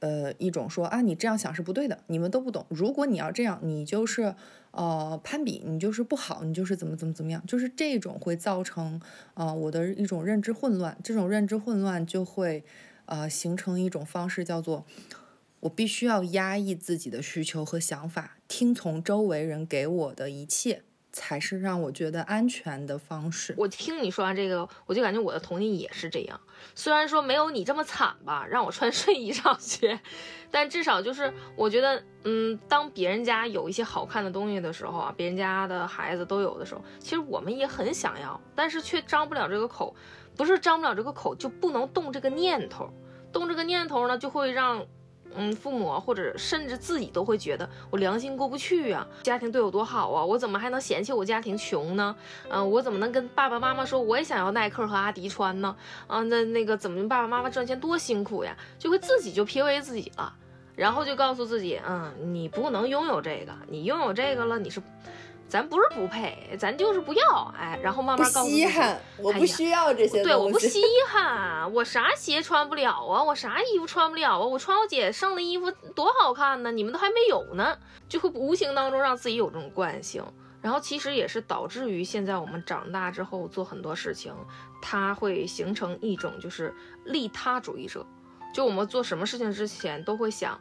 [0.00, 2.64] 呃一种说啊你这样想是不对的，你们都不懂。
[2.70, 4.34] 如果你要这样，你就是
[4.70, 9.00] 呃攀比，你就是不好，你就是怎么怎么怎么样，就是这种会造成
[9.34, 10.96] 呃我的一种认知混乱。
[11.04, 12.64] 这种认知混乱就会
[13.04, 14.86] 呃形成一种方式，叫做
[15.60, 20.82] 我必须要压抑自己的需求和想法，听从周围人给我的一切。
[21.14, 23.54] 才是让我觉得安全的方式。
[23.58, 26.40] 我听你说完这个，我就感觉我的童年也是这样。
[26.74, 30.00] 虽然说没有你这么惨吧，让我穿睡衣上学，
[30.50, 39.94] 但至少就是我觉得，嗯，当别人家有一些好看的东西的时候啊，别人家的孩子都有的时候，其实我们也很想要，但是却张不了这个口。
[40.34, 42.88] 不是张不了这个口，就不能动这个念头。
[43.30, 44.86] 动这个念头呢，就会让。
[45.36, 52.14] 嗯，父母或者甚至自己都会觉得我良心过不去呀，家庭对我多好啊，我怎么还能嫌弃我家庭穷呢？
[52.50, 55.74] 嗯，我怎么能跟爸爸妈妈说我也想要耐克和阿迪穿呢？
[56.06, 58.56] 啊，那那个怎么爸爸妈妈赚钱多辛苦呀？
[58.78, 60.32] 就会自己就 PUA 自己了，
[60.76, 64.82] 然后就告诉自己，嗯，你不能拥有这个，你拥有这个了，你是。
[65.52, 70.22] 咱不是不配，咱就是不要，哎，然后慢慢告诉稀罕，我不需要这些。
[70.22, 77.76] 对，我不稀 罕，我啥鞋穿不了啊，我啥衣服穿不了啊，我穿我姐剩的衣服多好看呢，你们都还没有呢，
[78.08, 80.24] 就会无形当中让自己有这种惯性，
[80.62, 84.34] 然后其实也是导致于现在我们长大之后做很多事情，
[84.80, 88.06] 它会形成一种就是利他主义者，
[88.54, 90.58] 就我们做什么事情之前都会想，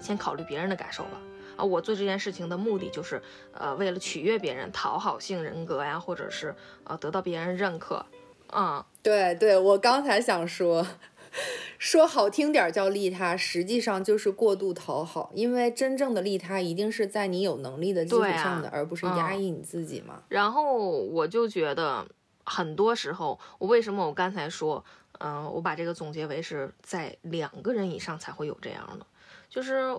[0.00, 1.18] 先考虑别人的感受吧。
[1.56, 8.04] 啊，我做这件事情的目的就是，呃，为了取悦别人、讨好性人格呀，或者是呃得到别人认可。
[8.52, 10.86] 嗯，对对，我刚才想说，
[11.78, 20.22] 说好听点叫利他，实际上就是过度讨好，因为真正的利他一定是在你有能力的基础上的，而不是压抑你自己嘛。
[20.28, 22.06] 然后我就觉得，
[22.44, 24.84] 很多时候，我为什么我刚才说，
[25.18, 29.06] 嗯，我把这个总结为是在两个人以上才会有这样的，
[29.48, 29.96] 就是。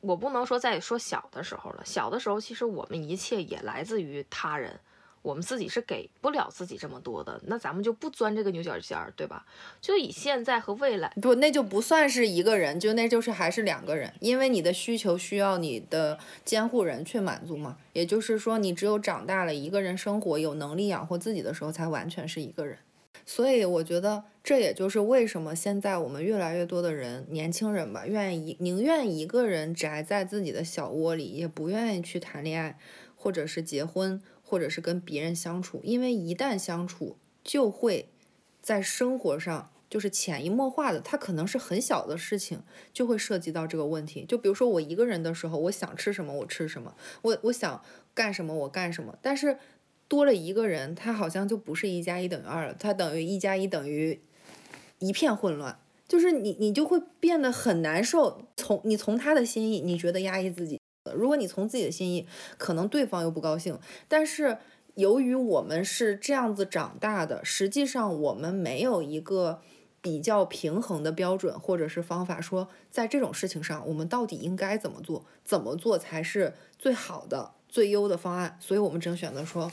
[0.00, 4.78] 我不能说再说小的时候了，小的时候其实我们一切也来自于他人，
[5.22, 9.44] 我们自己是给不了自己这么多的，那咱们就不钻这个牛角尖儿，对吧？
[9.80, 17.76] 就以现在和未来，不，那就不算是一个人，就那就是还是两个人，因为你的需求需要你的监护人去满足嘛。
[17.92, 22.78] 也就是说，你只有长大了一个人生活，有能力养活自己的时候，才完全是一个人。
[23.26, 32.78] 所以我觉得这也就是为什么现在我们越来越多的人，年轻人吧，愿意宁愿一个人宅在自己的小窝里，也不愿意去谈恋爱，
[33.14, 38.08] 或者是结婚，或者是跟别人相处，因为一旦相处，就会
[38.62, 44.24] 在生活上就是潜移默化的，它可能是很小的事情，就会涉及到这个问题。
[44.26, 47.84] 就比如说我一个人的时候，我想吃什么我吃什么，我我想
[48.14, 49.58] 干什么我干什么，但是。
[50.10, 54.18] 多了一个人，他好像就不是一加一等于二了，他等于一加一等于
[54.98, 58.42] 一片混乱，就是你你就会变得很难受。
[58.56, 60.78] 从你从他的心意，你觉得压抑自己；
[61.14, 63.78] 如果你从自己的心意，可能对方又不高兴。
[64.08, 64.58] 但是
[64.94, 69.60] 由于我们是这样子长大的，实际上我们没有一个
[70.00, 78.56] 比较平衡的标准或者是方法，说在这种事情上我们到底应该怎么做，怎么做才是最好的、最优的方案。
[78.60, 79.70] 所以我们只能选择说。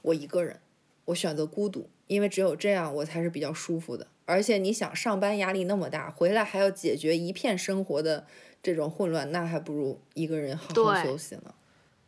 [0.00, 0.60] 我一个人，
[1.06, 4.06] 我选择孤独，因为只有这样我才是比较舒服的。
[4.28, 8.26] 而且你想，上班压力那么大，回来还要解决一片生活的
[8.62, 11.54] 这种混乱，那还不如一个人好好休息呢。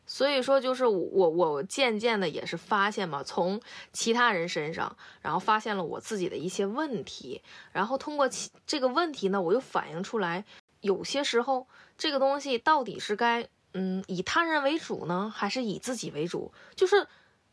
[0.06, 3.60] 所以说，就是我我渐渐的也是发现嘛，从
[3.92, 7.40] 其他人身上，然后发现了我自己的一些问题，
[7.72, 10.44] 然后通过其这个问题呢，我又反映出来，
[10.82, 16.52] 有些时候这个东西到底是该嗯以他人为主呢，还是以自己为主？
[16.76, 17.06] 就是。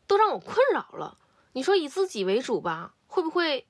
[0.08, 1.18] 都让我困扰了。
[1.52, 3.66] 你说以自己为主吧，会不会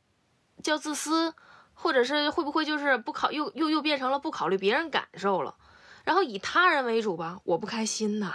[0.63, 1.35] 叫自私，
[1.75, 5.55] 或者是会不会就是不考又又又变成了不考虑别人感受了？
[6.05, 8.33] 然后以他人为主吧，我不开心呐，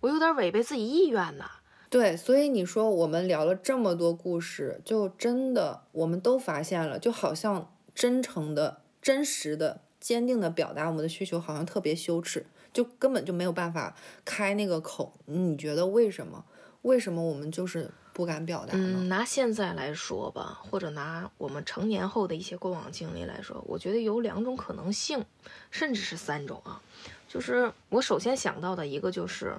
[0.00, 1.50] 我有点违背自己意愿呐。
[1.90, 13.94] 对，所以你说我们聊了这么多故事，就真的我们都发现了，就好像真诚的、真实的、坚定的表达我们的需求，好像特别羞耻，就根本就没有办法
[14.24, 15.12] 开那个口。
[15.26, 16.46] 你觉得为什么？
[16.80, 19.04] 为什么我们就是不敢表达呢？
[19.04, 25.24] 拿现在来说吧，或者拿我们成年后的一些过往经历来说，我觉得有两种可能性，
[25.70, 26.80] 甚至是三种啊。
[27.26, 29.56] 就是我首先想到的一个就是，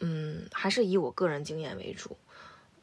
[0.00, 2.16] 嗯，还是以我个人经验为主。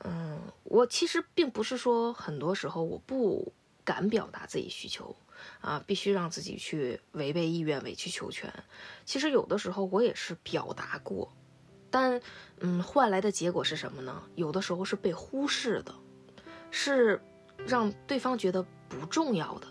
[0.04, 3.52] 嗯，我其实并不是说很多时候我不
[3.84, 5.16] 敢表达自己需求
[5.62, 8.54] 啊，必须让自己去违背意愿、委曲求全。
[9.06, 11.32] 其实有的时候我也是表达过。
[11.90, 12.22] 但，
[12.60, 14.22] 嗯，换来的结果是什么呢？
[14.36, 15.94] 有的时候是被忽视的，
[16.70, 17.22] 是
[17.66, 19.68] 让对方觉得不重要的，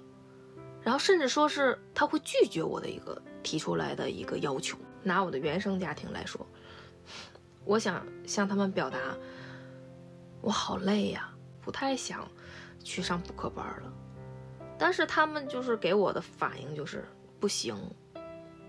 [0.82, 4.78] 然后甚至说是他会拒绝我的一个提出来的一个要求。
[5.02, 6.44] 拿我的原生家庭来说，
[7.64, 8.98] 我想向他们表达，
[10.40, 12.28] 我好累呀，不太想
[12.82, 13.92] 去上补课班了。
[14.78, 17.04] 但是他们就是给我的反应就是
[17.38, 17.76] 不行，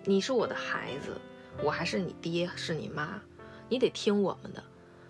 [0.03, 1.19] 你是我的孩子，
[1.63, 3.19] 我还是你爹是你妈，
[3.69, 4.63] 你得听我们的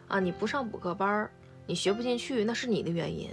[0.08, 0.20] 啊！
[0.20, 1.32] 你不上补课班儿，
[1.66, 3.30] 你学不进去，那是你的原因。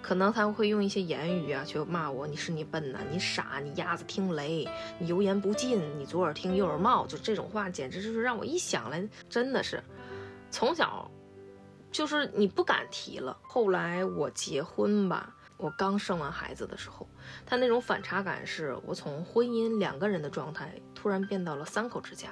[0.00, 4.66] 可能他会用一些言语啊，去骂我，你是你笨呐，你傻，你鸭子听雷，
[4.98, 9.82] 你油盐不进，你左耳听右耳冒，就这种话，简直就是让我一想来，真的是，
[10.50, 11.10] 从小
[11.90, 13.36] 就是你不敢提了。
[13.42, 17.06] 后来我结婚吧，我刚生完孩子的时候，
[17.44, 22.30] 他那种反差感是我从婚姻两个人的状态，突然变到了三口之家，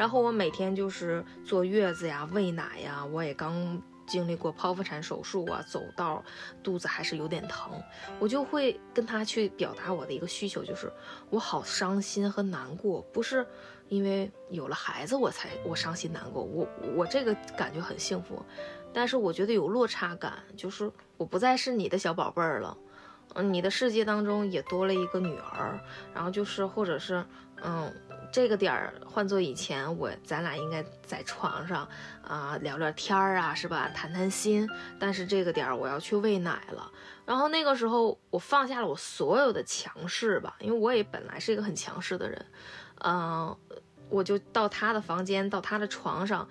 [0.00, 3.78] 然后我每天就是坐月子呀，喂奶呀，我也刚。
[4.06, 6.20] 经历过剖腹产手术啊，走道
[6.64, 7.80] 肚子还是有点疼，
[8.18, 10.92] 我就会跟他去表达我的一个需求，就是
[11.28, 13.46] 我好伤心和难过，不是
[13.88, 18.44] 因为有了孩子我才我伤心难过，我我这个感觉很幸福，
[18.92, 22.76] 但是我觉得有落差感，就是我不再是你的小宝贝儿了，
[23.34, 25.78] 嗯，你的世界当中也多了一个女儿，
[26.12, 27.24] 然后就是或者是
[27.62, 27.94] 嗯。
[28.32, 31.88] 这个点儿换做以前，我咱俩应该在床上
[32.22, 33.88] 啊聊聊天儿啊，是吧？
[33.88, 34.68] 谈谈心。
[34.98, 36.90] 但是这个点儿我要去喂奶了，
[37.26, 42.46] 然后那个时候我放下了我所有的强势吧，因为我也本来是一个很强势的人，
[43.04, 43.56] 嗯，
[44.08, 46.48] 我就到他的房间，到他的床上，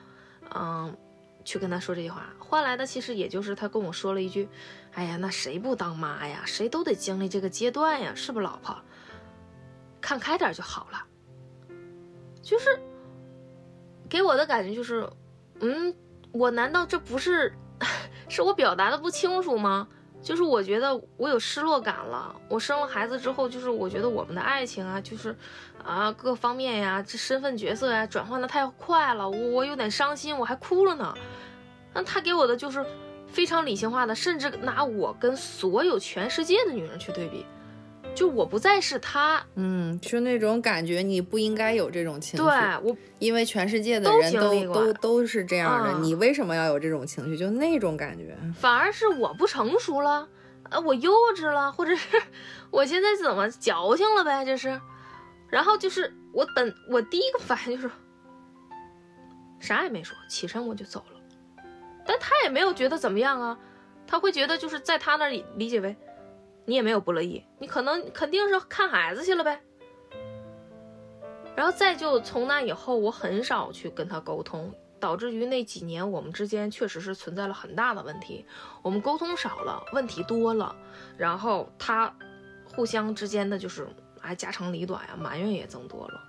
[0.54, 0.94] 嗯，
[1.46, 2.26] 去跟他说这句话。
[2.40, 4.50] 换来的其实也就是他跟我说了一句
[4.96, 6.42] ：“哎呀，那谁不当妈呀？
[6.46, 8.76] 谁都得经历这个阶段呀，是不，老婆？
[10.02, 11.04] 看开点就好了。”
[12.50, 12.80] 就是
[14.10, 15.08] 给我的感觉就是，
[15.60, 15.94] 嗯，
[16.32, 17.54] 我难道这不是
[18.28, 19.88] 是我表达的不清楚吗？
[20.24, 22.36] 就是我觉得我有失落感了。
[22.50, 25.36] 我生了孩子之后，就是我觉得我们的爱情啊，就是
[25.84, 31.14] 啊各方面呀，这身份角色呀转换的太快了，我我有点伤心，我还哭了呢。
[31.94, 32.84] 那他给我的就是
[33.28, 37.46] 非常理性化的，甚至拿我跟所有全世界的女人去对比。
[38.20, 42.44] 就我不再是他，嗯，就那种感觉，你不应该有这种情绪。
[42.44, 42.54] 对
[42.84, 47.38] 我，因为全世界的人都都都是这样的，你为什么要有这种情绪？
[47.38, 50.28] 就那种感觉，反而是我不成熟了，
[50.70, 52.22] 呃，我幼稚了，或者是
[52.70, 54.44] 我现在怎么矫情了呗？
[54.44, 54.82] 这是，
[55.48, 57.90] 然后就是我本我第一个反应就是
[59.62, 61.64] 啥也没说，起身我就走了，
[62.06, 63.58] 但他也没有觉得怎么样啊，
[64.06, 65.96] 他会觉得就是在他那里理解为。
[66.70, 69.60] 你也没有不乐意，你可能肯定是看孩子去了呗。
[71.56, 78.46] 然后再就从那以后，我很少去跟他沟通，导致于那几年我们之间确实是存在了很大的问题。
[78.84, 80.76] 我们沟通少了，问题多了，
[81.18, 82.16] 然后他
[82.72, 83.88] 互相之间的就是
[84.22, 86.22] 哎家长里短呀，埋怨也增多了。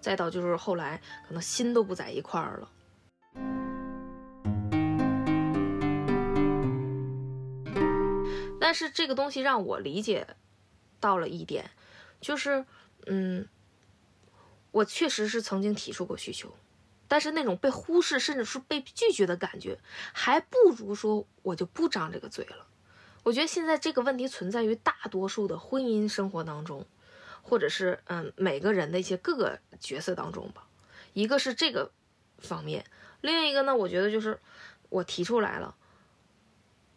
[0.00, 2.68] 再到就是后来可能心都不在一块儿了。
[8.64, 10.26] 但是这个东西让我理解
[10.98, 11.70] 到了一点，
[12.18, 12.64] 就是，
[13.04, 13.46] 嗯，
[14.70, 16.50] 我确实是曾经提出过需求，
[17.06, 19.78] 但是那种被忽视甚至是被拒绝的感觉，
[20.14, 22.66] 还不如说我就不张这个嘴了。
[23.22, 26.86] 我觉得现在这个问题存在于大多数的婚姻生活当中，
[27.42, 30.66] 或者是嗯每个人的一些各个角色当中吧。
[31.12, 31.90] 一个是这个
[32.38, 32.86] 方面，
[33.20, 34.40] 另一个呢，我觉得就是
[34.88, 35.76] 我提出来了。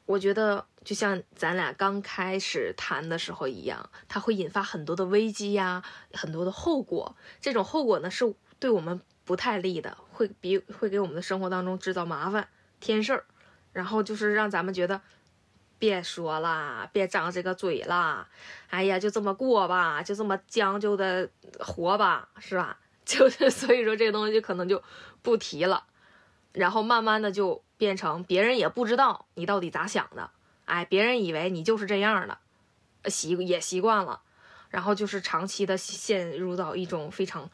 [0.07, 5.83] 我觉得就像咱俩刚开始谈的时候一样，它会引发很多的危机呀，
[6.13, 7.15] 很多的后果。
[7.41, 12.47] 这种后果呢，是对我们不太利的，会比会给我们的生活当中制造麻烦
[12.79, 13.25] 添事儿，
[13.73, 15.01] 然后就是让咱们觉得
[15.77, 18.29] 别说了，别张这个嘴了，
[18.69, 21.29] 哎呀，就这么过吧，就这么将就的
[21.59, 22.79] 活吧，是吧？
[23.03, 24.81] 就是所以说这个东西可能就
[25.21, 25.83] 不提了，
[26.53, 27.61] 然后慢慢的就。
[27.77, 30.31] 变成别人也不知道你到底咋想的，
[30.65, 32.37] 哎，别人以为你就是这样的，
[33.09, 34.21] 习也习惯了，
[34.69, 37.49] 然后就是长期的陷入到一种非常，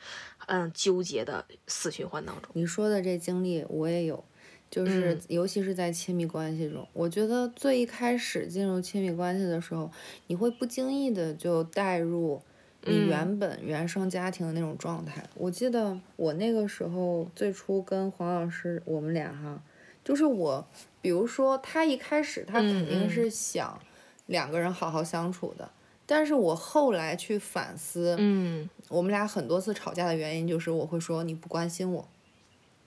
[0.48, 2.50] 嗯，纠结的死循环当中。
[2.54, 4.24] 你说的这经历我也有，
[4.72, 9.92] 就是尤其是在亲密关系中，我觉得最一开始进入亲密关系的时候，
[10.28, 12.42] 你会不经意的就带入
[12.82, 15.24] 你原本原生家庭的那种状态。
[15.36, 19.62] 我记得我那个时候最初跟黄老师，我们俩哈。
[20.04, 20.66] 就是我，
[21.02, 23.80] 比如说他一开始他肯定是想
[24.26, 25.70] 两个人好好相处的，
[26.06, 32.08] 但是我后来去反思，嗯，我们俩很多次吵架的原因就是我会说你不关心我，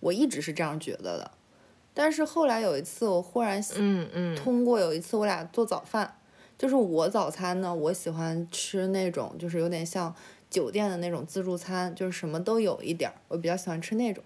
[0.00, 1.30] 我一直是这样觉得的，
[1.94, 6.18] 但是后来有一次我忽然，嗯嗯，通过有一次我俩做早饭，
[6.58, 10.14] 就是我早餐呢，我喜欢吃那种就是有点像
[10.50, 14.22] 酒店的那种自助餐，就是什么都有一点儿，我比较喜欢吃那种。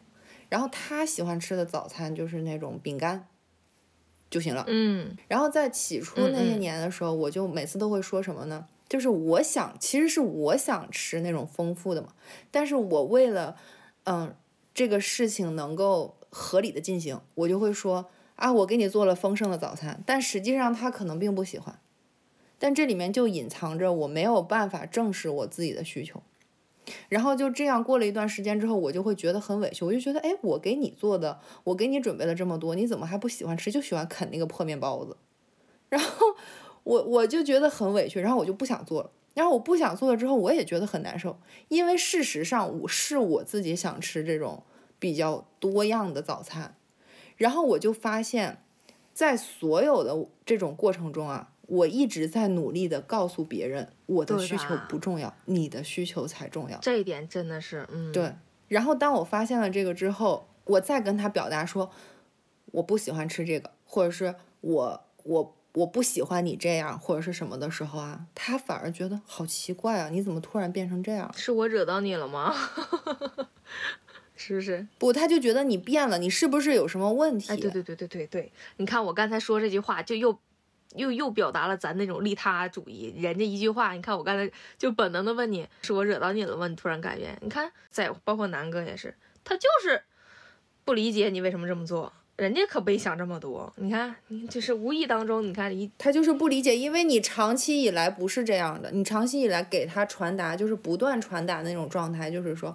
[0.51, 3.27] 然后他喜欢吃的早餐就是那种饼干
[4.29, 4.65] 就行了。
[4.69, 8.67] 嗯然后在起初那些年的时候，我就每次都会说什么呢？
[8.89, 12.09] 就是我想，其实是我想吃那种丰富的嘛，
[12.51, 13.57] 但是我为了，
[14.05, 14.35] 嗯，
[14.75, 21.79] 这个事情能够合理的进行，我就会说啊，我给你做了丰盛的早餐，但实际上他可能并不喜欢，
[22.59, 26.21] 但这里面就隐藏着我没有办法正视我自己的需求。
[27.09, 35.17] 然后就这样过了一段时间之后，我就会觉得很委屈，我就觉得，哎，我给你做的，我给你准备了这么多，你怎么还不喜欢吃，就喜欢啃那个破面包子？
[35.89, 36.27] 然后
[36.85, 39.11] 我我就觉得很委屈，然后我就不想做了。
[39.33, 44.65] 然后我不想做了之后，我也觉得很难受，因为事实上我是我自己想吃这种
[44.99, 46.75] 比较多样的早餐。
[47.37, 48.63] 然后我就发现，
[49.15, 56.77] 在所有的这种过程中啊，我一直在努力的告诉别人，我的需求不重要，你的需求才重要。
[56.81, 58.35] 这一点真的是，嗯，对，
[58.67, 61.91] 然后当我发现了这个之后，我再跟他表达说
[62.73, 71.33] 我不喜欢吃这个，或者是我我我不喜欢你这样，或者是什么的时候啊，他反而觉得好奇怪啊，你怎么突然变成这样？
[71.37, 72.53] 是我惹到你了吗？
[74.35, 74.89] 是不是？
[74.99, 77.53] 不，他就觉得你变了，你是不是有什么问题？
[77.53, 80.37] 哎，对对对对对对，你看我刚才说这句话，就又
[80.97, 83.15] 又又表达了咱那种利他主义。
[83.17, 86.67] 人家一句话，你看我刚才就本能的问你，是我惹到你了吗？
[86.69, 89.15] 你突然改变，你看，在包括南哥也是，
[89.45, 90.03] 他就是
[90.85, 93.73] 不理解你为什么这么做，人家可没想这么多。
[93.77, 102.75] 你看，你就是无意当中，你看一他就是不理解，因为你长期以来不是这样的，你长期以来给他传达就是不断传达那种状态，就是说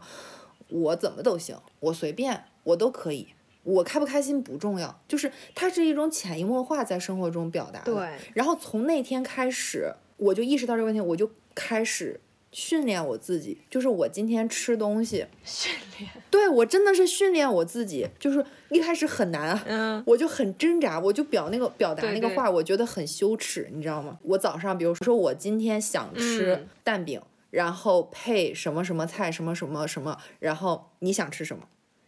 [0.70, 3.28] 我怎么都行，我随便，我都可以，
[3.66, 7.93] 我开不开心不重要，就是它是一种潜移默化在生活中表达的。
[7.93, 24.20] 对，然后从那天开始，我就意识到这个问题，我就开始训练我自己，就是我今天吃东西， 训练，对我真的是训练我自己，就是一开始很难啊，嗯，我就很挣扎，我就表那个表达那个话，我觉得很羞耻，你知道吗？
[24.22, 31.63] 我早上，比如说我今天想吃嗯蛋饼，然后配什么什么菜，什么什么什么，然后你想吃什么？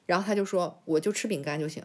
[0.07, 1.83] 然后他就说我就吃饼干就行，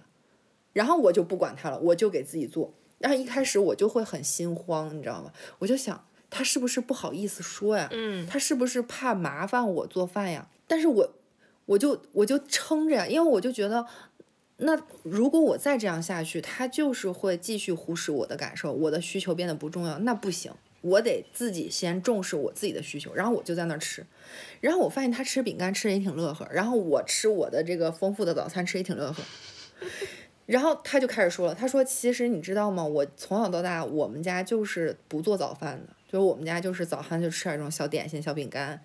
[0.72, 2.72] 然后我就不管他了，我就给自己做。
[2.98, 5.30] 然后一开始我就会很心慌，你知道吗？
[5.58, 7.88] 我就想他是不是不好意思说呀？
[7.92, 10.48] 嗯，他是不是怕麻烦我做饭呀？
[10.66, 11.12] 但是我
[11.66, 13.84] 我就我就撑着呀，因为我就觉得，
[14.58, 20.52] 那如果我再这样下去，他就是会继续忽视我的感受，我的需求变得不重要，那不行，
[20.82, 24.04] 我得自己先重视我自己的需求，然后我就在那儿吃，
[24.60, 29.22] 然后我发现他吃饼干吃的也挺乐呵，然后我吃我的这个丰富的早餐吃也挺乐呵。
[30.44, 32.84] 然后他就开始说了，他说：“其实你知道吗？
[32.84, 38.78] 我从小到大，我们家就是不做早饭的，就是我们家就是早餐就吃点这种小点心、小饼干、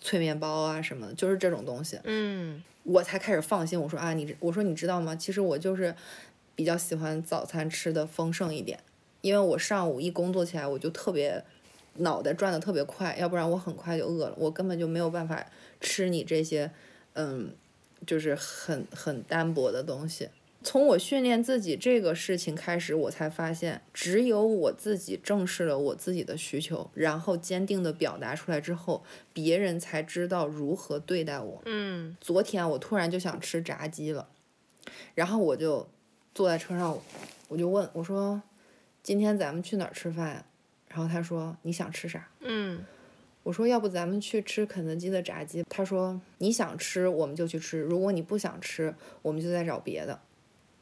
[0.00, 1.98] 脆面包啊什么的，就是这种东西。
[2.02, 3.80] 嗯，我才开始放心。
[3.80, 5.14] 我说啊，你我说你知道吗？
[5.14, 5.94] 其实我就是
[6.56, 8.80] 比较喜欢早餐吃的丰盛一点，
[9.24, 11.42] 因为我上午一工作起来，我就特别
[11.94, 15.46] 脑袋转的特别快，要不然我很快就饿了，我根本就没有办法
[15.80, 16.70] 吃你这些，
[17.14, 17.50] 嗯，
[18.06, 20.28] 就是很很单薄的东西。
[20.62, 29.02] 从我训练自己这个事情开始，我才发现，只有我自己正视了我自己的需求，然后坚定的表达出来之后，
[29.32, 31.62] 别人才知道如何对待我。
[31.64, 34.28] 嗯，昨天我突然就想吃炸鸡了，
[35.14, 35.88] 然后我就
[36.34, 36.98] 坐在车上，
[37.48, 38.42] 我就问我说
[39.04, 40.44] ：“今天咱们去哪儿吃饭呀？”
[40.88, 42.84] 然后他说：“你想吃啥？”嗯，
[43.44, 50.18] 我说：“要不咱们去吃肯德基的炸鸡？”他说：“你想吃我们就去吃，如果你不想吃，我们就再找别的。”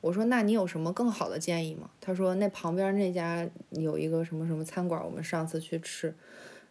[0.01, 6.15] 我说：“那你有什么更好的建议吗？”他说：“那旁边那家有一个什么什么餐馆，我们上次去吃，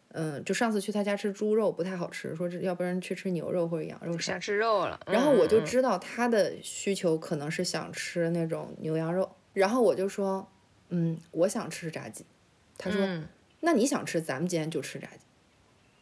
[0.10, 10.45] 嗯，就上次去他家吃猪肉不太好吃，说这要不然去吃牛肉或者羊肉啥想吃肉了，然后我就知道他的需求可能是想吃那种牛羊肉，然后我就说，
[10.92, 12.24] 嗯，我想吃炸鸡。
[12.78, 13.28] 他说，嗯
[13.62, 15.20] 那你想吃，咱们今天就吃炸鸡。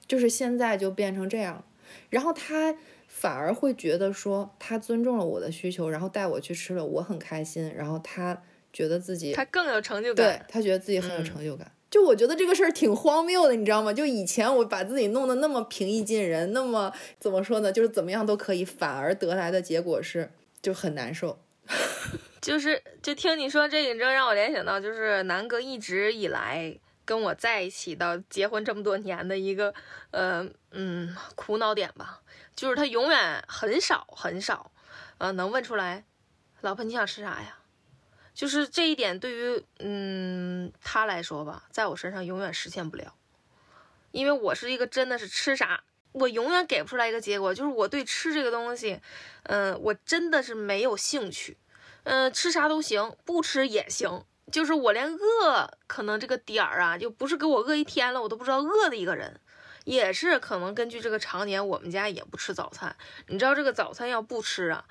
[0.07, 1.65] 就是现在就变成这样了，
[2.09, 2.75] 然后他
[3.07, 8.41] 反而会觉得说，他尊重了我的需求，然后带我去吃了，我很开心，然后他
[8.73, 11.71] 觉得自己他更有成就感对感，他觉得自己很有嗯成就感。
[11.91, 13.91] 就我觉得这个事儿挺荒谬的，你知道吗？
[13.91, 17.71] 就以前我把自己弄得那么平易近人，那么怎么说呢？
[17.71, 20.31] 就是怎么样都可以，反而得来的结果是
[20.61, 21.37] 就很难受。
[22.41, 29.73] 就是就听你说这个，你知道让我联想到，就是南哥一直以来跟我在一起到结婚这么多年的一个
[30.11, 32.21] 呃嗯苦恼点吧，
[32.55, 34.71] 就是他永远很少很少，
[35.17, 36.05] 呃能问出来，
[36.61, 37.57] 老婆你想吃啥呀？
[38.33, 43.13] 就是这一点对于嗯他来说吧，在我身上永远实现不了，
[44.11, 45.83] 因为我是一个真的是吃啥，
[46.13, 49.01] 我永远给不出来一个结果，就是我对吃这个东西，
[49.43, 51.57] 嗯，我真的是没有兴趣，
[52.11, 54.23] 嗯，吃啥都行，不吃也行。
[54.51, 59.39] 就是我连饿可能这个点儿啊，就不是给我饿一天了，我都不知道饿的一个人，
[59.85, 62.95] 也是可能根据这个常年，我们家也不吃早餐。
[63.27, 64.85] 你知道这个早餐要不吃啊，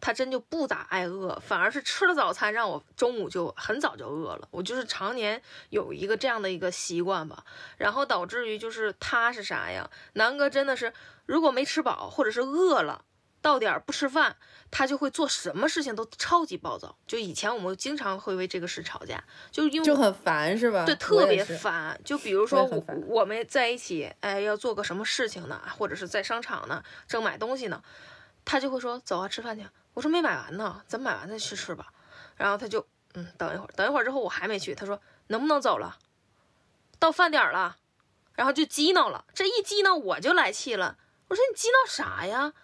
[0.00, 4.48] 他真就不咋爱饿，反而是吃了早餐让我中午就很早就饿了。
[4.50, 7.44] 我就是常年有一个这样的一个习惯吧，
[7.78, 9.88] 然后导致于就是他是啥呀？
[10.14, 10.92] 南哥真的是
[11.24, 13.04] 如果没吃饱或者是饿了。
[13.44, 14.34] 到点儿不吃饭，
[14.70, 16.96] 他就会做什么事情都超级暴躁。
[17.06, 20.86] 就以前我们经常会为这个事吵架，就因为就很烦是吧？
[20.86, 22.00] 对，特别烦。
[22.02, 22.64] 就比如说
[23.06, 25.60] 我们在一起，哎，要做个什么事情呢？
[25.76, 27.82] 或者是在商场呢，正买东西呢，
[28.46, 29.66] 他就会说走啊，吃饭去。
[29.92, 31.92] 我说没买完呢，咱买完再去吃吧。
[32.36, 35.98] 然后他就嗯，等一会儿，等一会儿之后我还没去，他说能不能走了？
[36.98, 37.76] 到饭点了，
[38.32, 39.26] 然后就激恼了。
[39.34, 40.96] 这一激恼我就来气了。
[41.28, 42.54] 我说你激恼啥呀？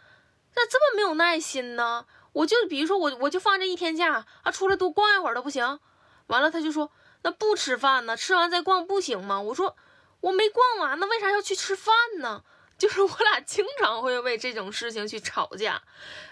[0.52, 2.06] 咋这么没有耐心呢？
[2.32, 5.80] 我就比如说我我就放这一天假啊，出来多逛一会儿都不行。
[6.28, 6.92] 完了他就说
[7.22, 9.40] 那不吃饭呢，吃完再逛不行吗？
[9.40, 9.76] 我说
[10.20, 12.44] 我没逛完呢，为啥要去吃饭呢？
[12.78, 15.82] 就是我俩经常会为这种事情去吵架。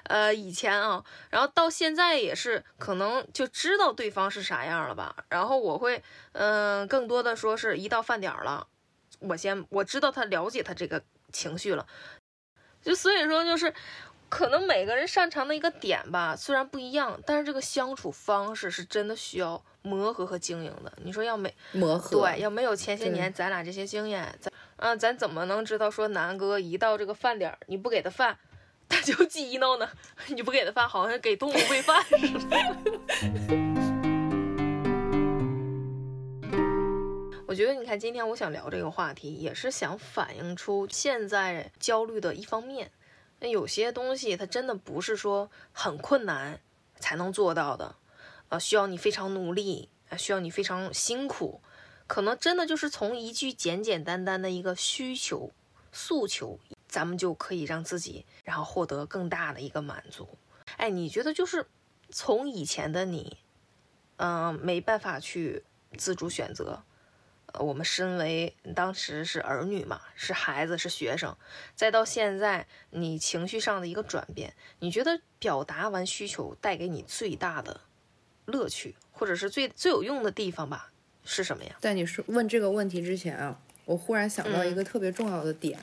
[0.04, 5.14] 呃，以前啊，然后到现在也是可能就知道对方是啥样了吧。
[5.28, 6.02] 然后我会
[6.32, 8.66] 嗯，更多的说是一到饭点了，
[9.18, 11.02] 我先我知道他了解他这个
[11.32, 11.86] 情绪了，
[12.82, 13.74] 就所以说就是。
[14.28, 20.92] 可能每个人擅长的一个点吧，虽然不一样，但是这个相处方式是真的需要磨合和经营的。
[21.02, 28.38] 你说要没磨合，对，要没有前些年咱俩这些经验，咱嗯，咱怎么能知道说南哥一到这个饭点儿你不给他饭，
[28.88, 29.88] 他就激闹呢？
[30.28, 32.16] 你不给他饭，好像给动物喂饭似
[32.48, 32.58] 的。
[37.48, 42.90] 我觉得你看，今天我想聊这个话题，也是想反映出现在焦虑的一方面。
[43.40, 46.60] 那有些东西它真的不是说很困难
[46.98, 47.94] 才能做到的，
[48.48, 51.60] 呃，需要你非常努力，需要你非常辛苦，
[52.06, 55.52] 可能真的就是从一句简简单单的一个需求
[55.92, 56.58] 诉求，
[56.88, 60.28] 咱们就可以让自己然后获得更大的一个满足。
[60.76, 61.66] 哎，你觉得就是
[62.10, 63.36] 从以前的你，
[64.16, 65.62] 嗯，没办法去
[65.96, 66.82] 自主选择。
[67.58, 71.36] 呃，我们身为当时是儿女嘛，是孩子，是学生，
[71.74, 77.80] 再到现在你情绪上的一个转变，你觉得表达完需求带给你最大的
[78.46, 80.92] 乐趣，或者是最最有用的地方吧，
[81.24, 81.74] 是什么呀？
[81.80, 85.80] 在你说问这个问题之前啊，我忽然想到一个特别重要的点，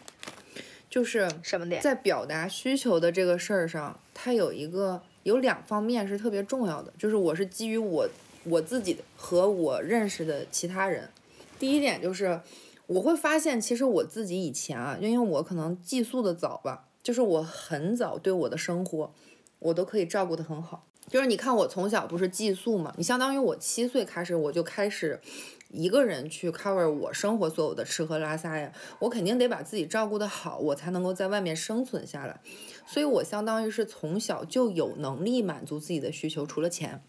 [0.90, 1.82] 就是什么点？
[1.82, 8.08] 在表达需求的这个事儿上，它有一个有两方面是特别重要的，就是我是基于我
[8.46, 11.10] 我自己和我认识的其他人。
[11.58, 12.42] 第一点就是，
[12.88, 19.14] 我会发现，其实我自己以前啊，因为我可能寄宿的早吧，就是我很早对我的生活，
[19.60, 20.88] 我都可以照顾得很好。
[21.08, 25.22] 就是你看，我从小不是寄宿嘛，你相当于我七岁开始，我就开始
[25.70, 32.40] 一个人去 cover 我生活所有的吃喝拉撒呀，我肯定得把自己照顾得好，我才能够在外面生存下来。
[32.88, 37.04] 所以我相当于是从小就有能力满足自己的需求，除了钱。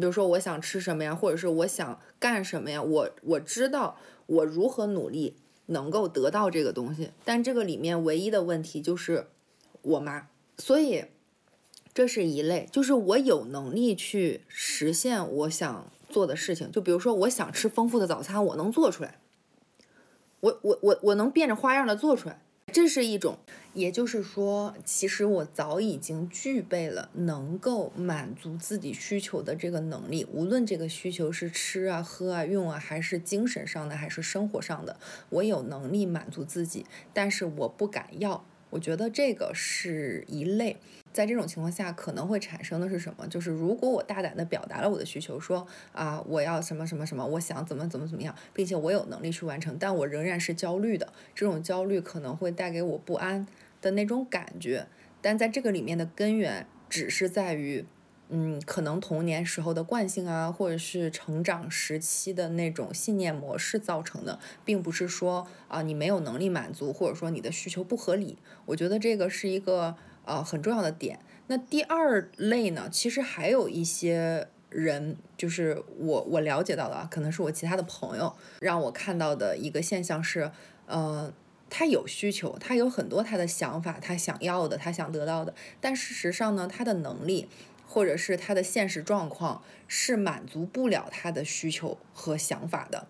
[0.00, 2.82] 比如说，我想吃什么呀，或者是我想干什么呀？
[2.82, 5.36] 我我知道我如何努力
[5.66, 9.26] 能够得到这个东西，但这个里面唯一的问题就是
[9.82, 10.28] 我妈。
[10.58, 11.04] 所以
[11.92, 16.70] 这是一类，就是我有能力去实现我想做的事情。
[16.70, 19.18] 就比如说，我想吃丰富的早餐，我能做出来，
[20.40, 22.42] 我我我我能变着花样的做出来。
[22.72, 23.38] 这是一种，
[23.76, 34.98] 也就是说，其实我早已经具备了能够满足自己需求的这个能力，无论这个需求是吃啊、喝啊、用啊，还是精神上的，还是生活上的，
[35.28, 38.46] 我有能力满足自己，但是我不敢要。
[38.70, 40.78] 我觉得这个是一类。
[41.12, 43.26] 在这种情况下，可能会产生的是什么？
[43.28, 51.10] 就是如果我大胆地表达了我的需求，说啊，我要什么什么什么，我想怎么怎么怎么样，并且我有能力去完成，但我仍然是焦虑的。
[51.34, 53.46] 这种焦虑可能会带给我不安
[53.86, 54.86] 的那种感觉。
[55.22, 57.86] 但在这个里面的根源，只是在于，
[58.28, 68.36] 嗯，可能童年时候的惯性啊，或者是成长时期的那种信念模式造成的，并不是说啊，你没有能力满足，或者说你的需求不合理。
[68.66, 69.96] 我觉得这个是一个。
[70.26, 71.20] 呃，很重要的点。
[71.46, 80.50] 那第二类呢，其实还有一些人，就是我我了解到的啊，可能是我其他的朋友让我看到的一个现象是，
[80.86, 81.32] 呃，
[81.68, 87.48] 他有需求，他有很多他的想法，他想要的，他想得到的，但事实上呢，他的能力
[87.86, 93.06] 或者是他的现实状况是满足不了他的需求和想法的。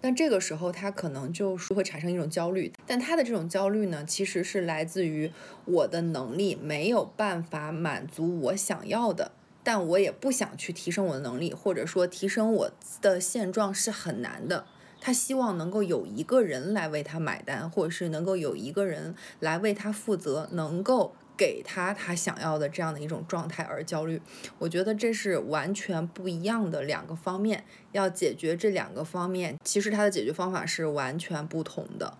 [0.00, 5.32] 但这个时候，他可能就是会产生一种焦虑，但他的这种焦虑呢，其实是来自于
[5.64, 9.32] 我的能力没有办法满足我想要的，
[9.64, 12.70] 但我也不想去提升我的能力，或者说提升我
[13.02, 14.66] 的现状是很难的。
[15.00, 21.14] 他希望能够有一个人来为他买单，或者是能够有一个人来为他负责，能够。
[21.38, 24.20] 给他他想要的这样的一种状态而焦虑，
[24.58, 27.64] 我觉得这是完全不一样的两个方面。
[27.92, 32.18] 要解决这两个方面，其实它的解决方法是完全不同的。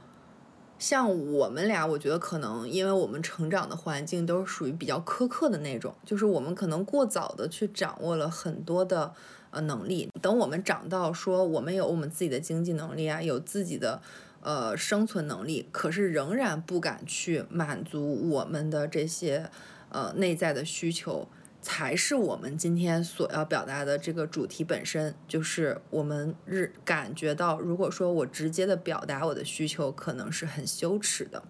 [0.79, 9.13] 像我们俩，我觉得可能因为我们成长的环境都是属于比较苛刻的那种，就是我们可能过早的去掌握了很多的
[9.51, 10.09] 呃能力。
[10.21, 14.01] 等我们长到说我们有我们自己的经济能力啊，有自己的。
[14.41, 19.51] 呃，生存能力，可是仍然不敢去满足我们的这些
[19.91, 21.29] 呃内在的需求，
[21.61, 25.13] 才是我们今天所要表达的这个主题本身。
[25.27, 31.43] 就是我们日感觉到，如果说我直接的表达我的需求，可能是很羞耻的。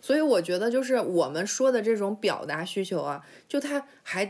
[0.00, 4.28] 所以我觉得，就是我们说的这种表达需求啊，就它还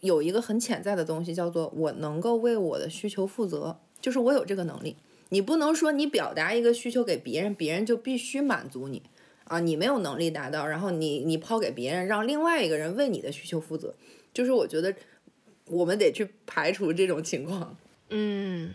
[0.00, 4.96] 有一个很潜在的东西，叫做我能够为我的需求负责，就是我有这个能力。
[5.30, 9.02] 你不能说你表达一个需求给别人，别人就必须满足你
[9.44, 9.60] 啊！
[9.60, 13.94] 你没有能力达到，然后你你抛给别人，让另外一个人为你的需求负责，
[14.34, 14.92] 就是我觉得
[15.66, 17.76] 我们得去排除这种情况。
[18.08, 18.74] 嗯，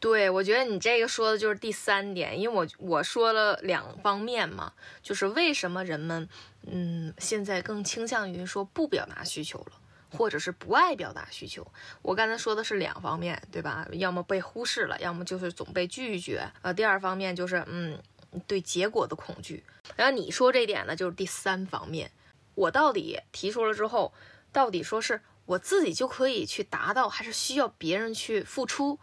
[0.00, 4.72] 对，我觉得你这个说的就是第三点，因为我我说了两方面嘛，
[5.02, 6.26] 就是为什么人们
[6.66, 9.72] 嗯现在更倾向于说不表达需求了。
[10.16, 11.66] 或者是不爱表达需求，
[12.02, 13.86] 我刚才说的是两方面，对吧？
[13.92, 16.50] 要么被忽视了，要么就是总被拒绝。
[16.62, 17.98] 呃，第二方面就是，嗯，
[18.46, 19.62] 对结果的恐惧。
[19.94, 22.10] 然后你说这点呢，就是第三方面。
[22.54, 24.12] 我到底提出了之后，
[24.50, 28.98] 到底说是我自己就可以去达到，还是需要别人去付出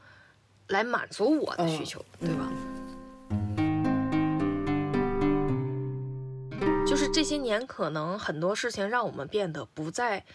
[0.67, 2.51] 来满足我的需求，对吧？
[6.85, 10.25] 就是这些年，可能很多事情让我们变得不再。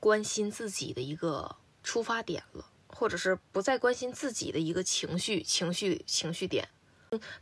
[0.00, 6.68] 关心自己的一个出发点了，或者是不再关心自己的一个情绪、情绪、情绪点，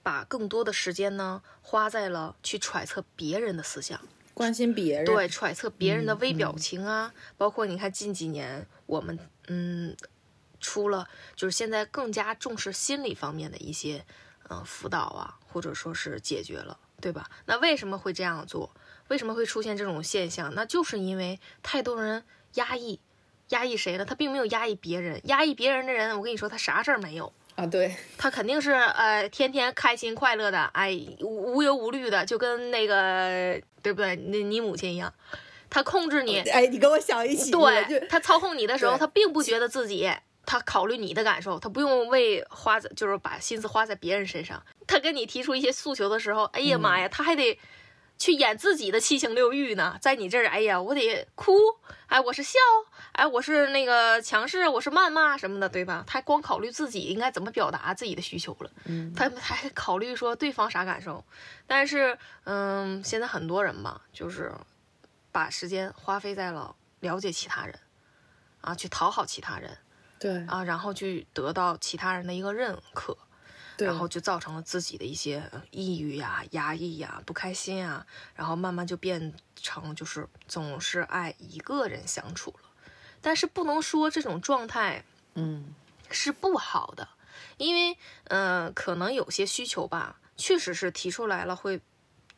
[0.02, 4.00] 把更多的时间呢花在了去揣测别人的思想，
[4.34, 9.96] 关心别人，对，揣测别人的微表情啊，包括你看近几年我们嗯
[10.61, 14.04] 出了，就是现在更加重视心理方面的一些
[14.48, 17.30] 嗯辅导啊，或者说是解决了，对吧？
[17.46, 18.74] 那为什么会这样做？
[19.09, 20.52] 为什么会出现这种现象？
[20.54, 22.24] 那就是因为太多人。
[22.59, 23.00] 压抑，
[23.50, 24.04] 压抑谁呢？
[24.04, 27.64] 他并没有压抑别人，压抑别人的人，我跟你说，他啥事儿没有啊？
[27.66, 34.16] 对他肯定是呃，天天开心快乐的，哎，无无忧无虑的，就跟那个对不对？
[34.16, 35.12] 那你母亲一样，
[35.70, 40.11] 他控制你，哎，你跟我想一起，对他操控你的时候，他并不觉得自己，
[40.44, 44.62] 他考虑你的感受，他不用为花在，就是把心思花在别人身上。
[44.86, 47.59] 他跟你提出一些诉求的时候，哎呀妈呀，他还得。
[48.19, 51.53] 去演自己的七情六欲呢，在你这儿，哎呀，我得哭，
[52.09, 52.59] 哎，我是笑，
[53.12, 56.03] 哎，我是那个强势，我是谩骂什么的，对吧？
[56.07, 61.25] 他光考虑自己应该怎么表达自己的需求了，嗯，他还考虑说对方啥感受。
[61.66, 64.53] 但是，嗯，现在很多人吧，就是
[65.31, 67.79] 把时间花费在了了解其他人，
[68.62, 69.79] 啊，去讨好其他人，
[70.19, 73.16] 对，啊，然后去得到其他人的一个认可。
[73.79, 82.68] 然后就造成了自己的一些抑郁呀、压抑呀、不开心啊，然后慢慢就变成就是总是爱一个人相处了。
[83.20, 85.05] 但是不能说这种状态，
[85.35, 85.74] 嗯，
[86.11, 87.09] 是不好的，
[87.57, 91.81] 因为嗯，可能有些需求吧，确实是提出来了，会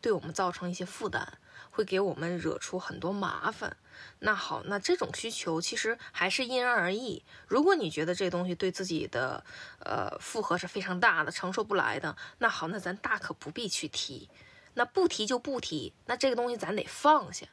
[0.01, 1.38] 对我们造成一些负担，
[1.70, 3.76] 会给我们惹出很多麻烦。
[4.20, 7.24] 那好，那这种需求其实还是因人而异。
[7.46, 9.44] 如果你觉得这东西对自己的
[9.80, 14.28] 呃负荷是非常大的，承受不来的，那好，那咱大可不必去提。
[14.74, 17.46] 那不提就不提，那这个东西咱得放下。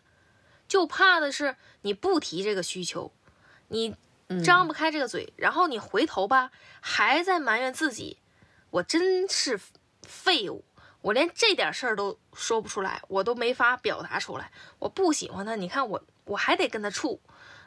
[0.68, 3.12] 就怕的是你不提这个需求，
[3.70, 3.96] 你
[4.44, 8.20] 张不开这个嘴，然后你回头吧，还在埋怨自己，
[8.70, 9.60] 我真是
[10.04, 10.64] 废物。
[11.02, 14.52] 我连这点事儿都说不出来，我都没法表达出来。
[14.80, 17.20] 我不喜欢他，你看我我还得跟他处，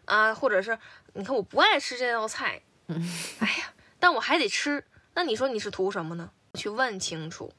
[0.04, 0.78] 啊，或者是
[1.14, 4.84] 你看我不爱吃这道菜，哎呀，但我还得吃。
[5.14, 6.30] 那你说你是图什么呢？
[6.54, 7.52] 去问清楚，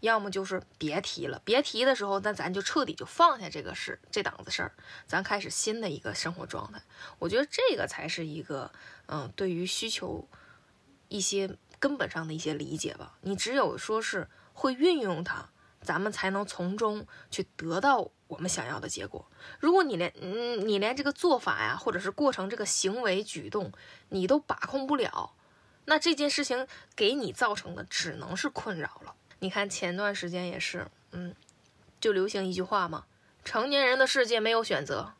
[0.00, 1.42] 要么就是别提了。
[1.44, 4.72] 别提的时候，那咱就彻底就放下这个事，这档子事儿，
[5.06, 6.80] 咱开始新的一个生活状态。
[7.18, 8.72] 我觉得这个才是一个，
[9.06, 10.28] 嗯，对于需求
[11.08, 13.18] 一些根本上的一些理解吧。
[13.20, 14.28] 你只有说是。
[14.54, 15.48] 会运用它，
[15.80, 19.26] 咱们才能从中去得到我们想要的结果。
[19.60, 23.70] 如果你连嗯你连这个做法呀，或者是过程这个行为举动
[24.08, 25.34] 你都把控不了，
[25.84, 26.66] 那这件事情
[26.96, 29.14] 给你造成的只能是困扰了。
[29.40, 31.34] 你看前段时间也是，嗯，
[32.00, 33.04] 就流行一句话嘛，
[33.44, 35.12] 成年人的世界没有选择。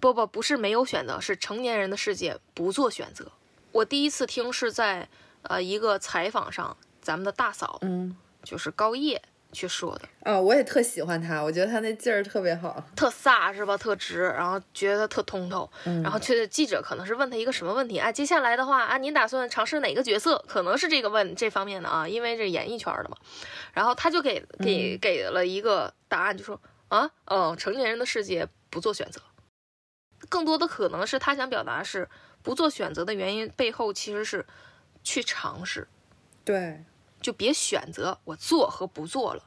[0.00, 3.32] 不不不是没有选择，是成年人的世界不做选择。
[3.72, 5.08] 我第一次听是在
[5.42, 9.20] 呃一个采访上，咱们的大嫂，嗯，就是高叶
[9.52, 10.08] 去说的。
[10.24, 13.76] 哦，我也特喜欢他，我觉得他那劲儿特别好，特飒是吧？
[13.76, 15.70] 特直，然后觉得特通透。
[15.84, 18.10] 嗯然后却记者可能是问他一个什么问题啊？
[18.10, 20.44] 接下来的话啊，您打算尝试哪个角色？
[20.48, 23.16] 可能是这个问这方面的啊，因为这演艺圈的嘛。
[23.72, 29.20] 然后他就给给给了一个答案，就说啊，嗯，成年人的世界不做选择。
[30.28, 32.08] 更多的可能是他想表达是
[32.42, 34.44] 不做选择的原因背后其实是
[35.02, 35.88] 去尝试，
[36.44, 36.84] 对，
[37.20, 39.44] 就别选择我做和不做了。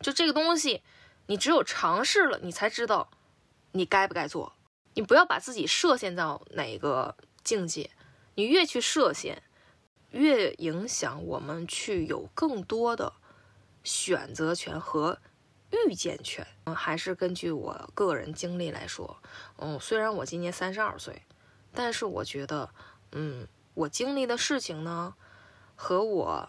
[0.00, 0.82] 就这个东西，
[1.26, 3.10] 你只有尝试了，你才知道
[3.72, 4.54] 你该不该做。
[4.94, 7.90] 你不要把自己设限到哪个境界，
[8.34, 9.42] 你越去设限，
[10.10, 13.12] 越影响我们去有更多的
[13.84, 15.20] 选择权和
[15.70, 16.46] 预见权。
[16.64, 19.22] 嗯，还是根据我个人经历来说，
[19.58, 21.22] 嗯，虽然我今年三十二岁，
[21.72, 22.70] 但是我觉得，
[23.12, 25.14] 嗯，我经历的事情呢，
[25.76, 26.48] 和我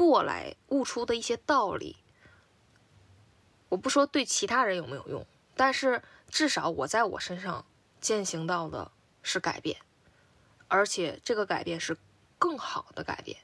[0.00, 1.94] 过来悟出的一些道理，
[3.68, 7.66] 我不说对其他人有没有用，但是至少我在我身上
[8.00, 8.90] 践行到的
[9.22, 9.78] 是改变，
[10.68, 11.98] 而且这个改变是
[12.38, 13.36] 更好的改变。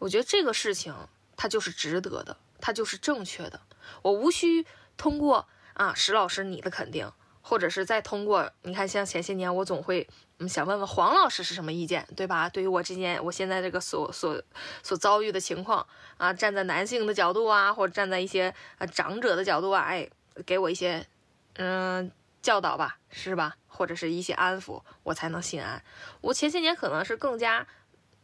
[0.00, 0.92] 我觉得这个事情
[1.36, 3.60] 它就是值得的，它就是正确的。
[4.02, 4.66] 我无需
[4.96, 7.08] 通过啊石老师你的肯定，
[7.48, 10.04] 或者是再通过你看像前些年我总会
[10.38, 12.48] 嗯想问问黄老师是什么意见，对吧？
[12.48, 14.42] 对于我这件我现在这个所所
[14.82, 15.86] 所遭遇的情况
[16.16, 20.10] 啊，站在男性的角度啊，或者站在一些呃长者的角度啊，哎，
[20.44, 21.06] 给我一些
[21.54, 22.10] 嗯
[22.42, 23.56] 教导吧，是吧？
[23.68, 25.80] 或者是一些安抚，我才能心安。
[26.22, 27.64] 我前些年可能是更加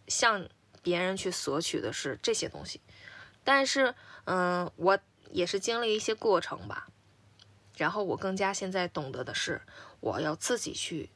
[0.08, 0.48] 向
[0.82, 2.80] 别人去索取的是这些东西，
[3.44, 3.94] 但是
[4.24, 4.98] 嗯，我
[5.30, 6.88] 也是经历一些过程吧，
[7.76, 9.62] 然后我更加现在懂得的是，
[10.00, 11.10] 我要自己去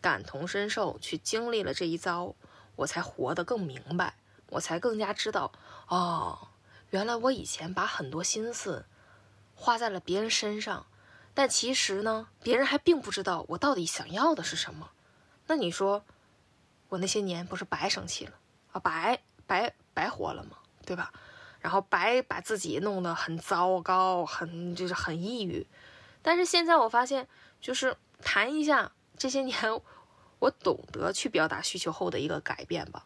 [0.00, 2.34] 感同身受，去经历了这一遭，
[2.74, 4.14] 我才活得更明白，
[4.50, 5.52] 我才更加知道，
[5.88, 6.48] 哦，
[6.90, 8.84] 原来我以前把很多心思
[9.54, 10.86] 花在了别人身上，
[11.34, 14.90] 但其实呢，别人还并不知道我到底想要的是什么。
[15.46, 16.04] 那你说，
[16.88, 18.32] 我那些年不是白生气了
[18.72, 20.58] 啊，白白白活了吗？
[20.84, 21.12] 对吧？
[21.66, 25.66] 然后白把自己弄得很糟糕，很就是很抑郁。
[26.22, 27.26] 但是现在我发现，
[27.60, 29.56] 就是谈一下这些年
[30.38, 33.04] 我懂得去表达需求后的一个改变吧。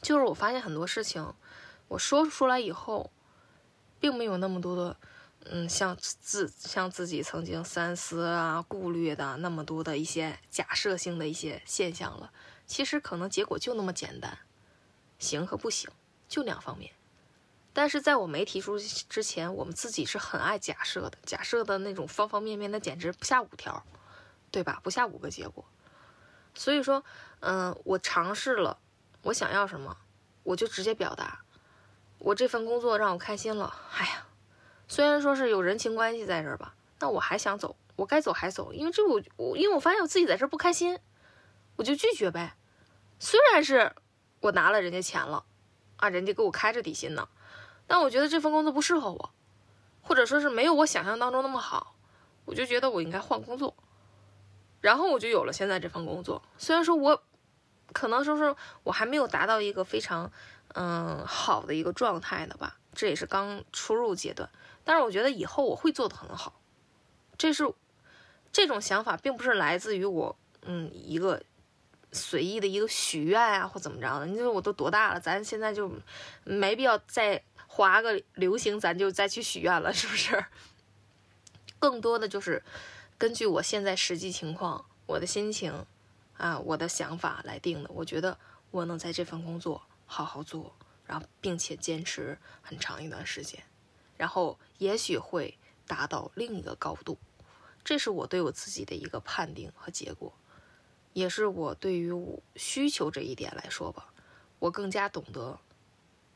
[0.00, 1.34] 就是我发现很多事情，
[1.88, 3.10] 我说出来以后，
[4.00, 4.96] 并没有那么多的，
[5.44, 12.32] 嗯，像自像自己曾经三思啊、顾虑的那么多的一些假设性的一些现象了。
[12.64, 14.38] 其实可能结果就那么简单，
[15.18, 15.90] 行和不行，
[16.26, 16.90] 就两方面。
[17.74, 23.84] 但是在我没提出之前，我们自己是很爱假设的，假设的那种方方面面，那简直不下五条，
[24.52, 24.80] 对吧？
[24.82, 25.64] 不下五个结果。
[26.54, 27.04] 所以说，
[27.40, 28.78] 嗯，我尝试了，
[29.22, 29.96] 我想要什么，
[30.44, 31.40] 我就直接表达。
[32.18, 34.26] 我这份工作让我开心了，哎呀，
[34.86, 40.96] 虽然说是有人情关系在这儿吧，那我还想走，我该走还走，因为这我我因为我发现我自己在这儿不开心，
[41.74, 42.56] 我就拒绝呗。
[43.18, 43.92] 虽然是
[44.38, 45.44] 我拿了人家钱了，
[45.96, 47.28] 啊，人家给我开着底薪呢。
[47.86, 49.30] 但我觉得这份工作不适合我，
[50.02, 51.94] 或者说是没有我想象当中那么好，
[52.44, 53.74] 我就觉得我应该换工作。
[54.80, 56.42] 然后我就有了现在这份工作。
[56.58, 57.22] 虽然说我
[57.92, 60.30] 可能说是我还没有达到一个非常
[60.74, 64.48] 嗯好的一个状态的吧，这也是刚初入阶段。
[64.84, 66.60] 但是我觉得以后我会做得很好。
[67.38, 67.72] 这是
[68.52, 71.42] 这种想法，并不是来自于我嗯一个
[72.12, 74.26] 随意的一个许愿啊或怎么着的。
[74.26, 75.90] 你说我都多大了，咱现在就
[76.44, 77.42] 没必要再。
[77.74, 80.44] 划个流行，咱就再去许愿了，是不是？
[81.80, 82.62] 更多的就是
[83.18, 85.84] 根据我现在实际情况、我的心情
[86.36, 87.90] 啊、我的想法来定的。
[87.92, 88.38] 我觉得
[88.70, 90.72] 我能在这份工作好好做，
[91.04, 93.60] 然后并且坚持很长一段时间，
[94.16, 97.18] 然后也许会达到另一个高度。
[97.82, 100.32] 这是我对我自己的一个判定和结果，
[101.12, 104.12] 也是我对于我需求这一点来说吧，
[104.60, 105.58] 我更加懂得。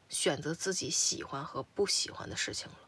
[0.09, 2.79] 选择自己喜欢和不喜欢的事情了，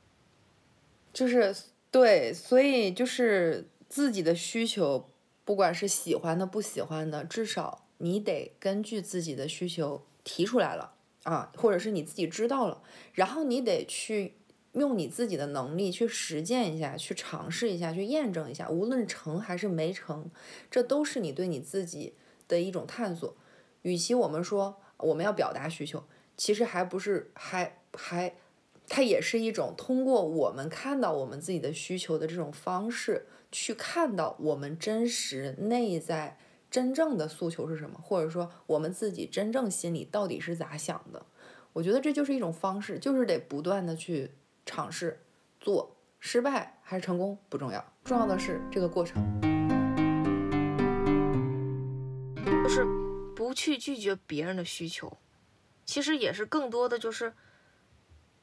[1.13, 1.55] 就是
[1.91, 5.09] 对，所以就是自己的需求，
[5.45, 10.95] 不管是喜欢的不喜欢的，至少你得根据自己的需求提出来了
[11.25, 14.37] 啊，或者是你自己知道了，然后你得去
[14.73, 20.31] 用你自己的能力去实践一下，去尝试一下，去验证一下，无论成还是没成，
[20.71, 22.15] 这都是你对你自己
[22.47, 23.37] 的一种探索。
[23.83, 26.05] 与其我们说我们要表达需求，
[26.41, 28.35] 其实还不是还还，
[28.89, 36.39] 它也是一种通过我们看到我们自己的需求的这种方式，去看到我们真实内在
[36.71, 41.27] 真正的诉求是什么，或者说我们自己真正心里到底是咋想的。
[41.75, 44.31] 我觉得这就是一种方式，就是得不断的去。
[44.67, 45.21] 尝试
[45.59, 49.21] 做失败还是成功不重要，重要的是这个过程。
[52.47, 52.87] 就是
[53.35, 55.19] 不去拒绝别人的需求，
[55.91, 57.35] 其实也是更多的就是，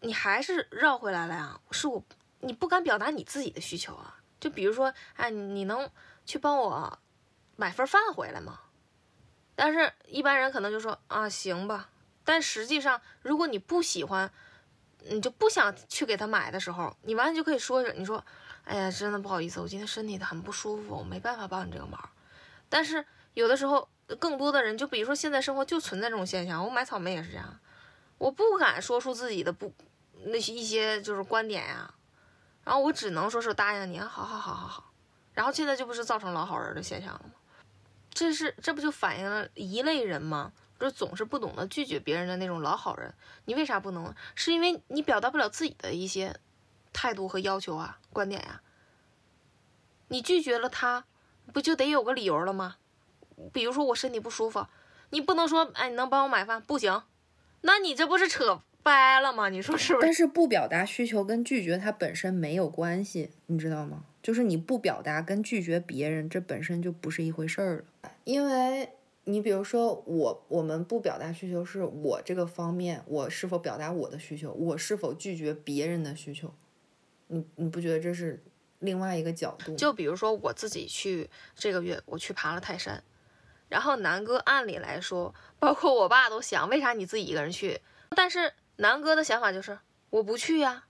[0.01, 1.61] 你还是绕回来了呀。
[1.71, 2.03] 是我
[2.41, 4.19] 你不敢表达你自己的需求啊。
[4.37, 5.89] 就比如说，哎，你能
[6.25, 6.99] 去帮我
[7.55, 8.59] 买份饭回来吗？
[9.55, 11.89] 但是一般人可能就说啊，行吧。
[12.25, 14.29] 但实际上，如果你不喜欢。
[15.09, 18.21] 你就不想去给他买的时候，你完全就可以说着，你说，
[18.65, 22.09] 哎呀，真的不好意思，我今天身体很不舒服，我没办法帮你这个忙。
[22.67, 27.59] 但是有的时候，更多的人，就比如说现在生活就存在这种现象，我买草莓也是这样，
[28.17, 29.73] 我不敢说出自己的不
[30.25, 31.93] 那些一些就是观点呀，
[32.63, 34.91] 然后我只能说是答应你，好好好好好。
[35.33, 37.33] 然后现在就不是造成老好人的现象了吗？
[38.09, 40.51] 这是这不就反映了一类人吗？
[40.79, 43.13] 就总是不懂得拒绝别人的那种老好人，
[43.45, 44.13] 你为啥不能？
[44.35, 46.39] 是因为你表达不了自己的一些
[46.93, 48.61] 态度和要求啊、观点呀。
[50.07, 51.05] 你拒绝了他，
[51.51, 52.77] 不就得有个理由了吗？
[53.51, 54.65] 比如说我身体不舒服，
[55.09, 56.61] 你不能说哎，你能帮我买饭？
[56.61, 57.03] 不行，
[57.61, 59.49] 那你这不是扯掰了吗？
[59.49, 60.05] 你说是不是？
[60.05, 64.03] 但是不表达需求跟拒绝它本身没有关系，你知道吗？
[64.21, 68.89] 就是你不表达跟拒绝别人，这本身就不是一回事儿了，因为。
[69.29, 76.53] 你比如说我，我们不表达需求，是我这个方面，我是否表达我的需求，我是否拒绝别人的需求？
[77.27, 78.41] 你你不觉得这是
[78.79, 79.75] 另外一个角度？
[79.75, 83.03] 就比如说我自己去这个月我去爬了泰山，
[83.69, 87.81] 然后南哥按理来说，包括我爸都想，为啥你自己一个人去？
[88.11, 90.85] 但是南哥的想法就是我不去呀，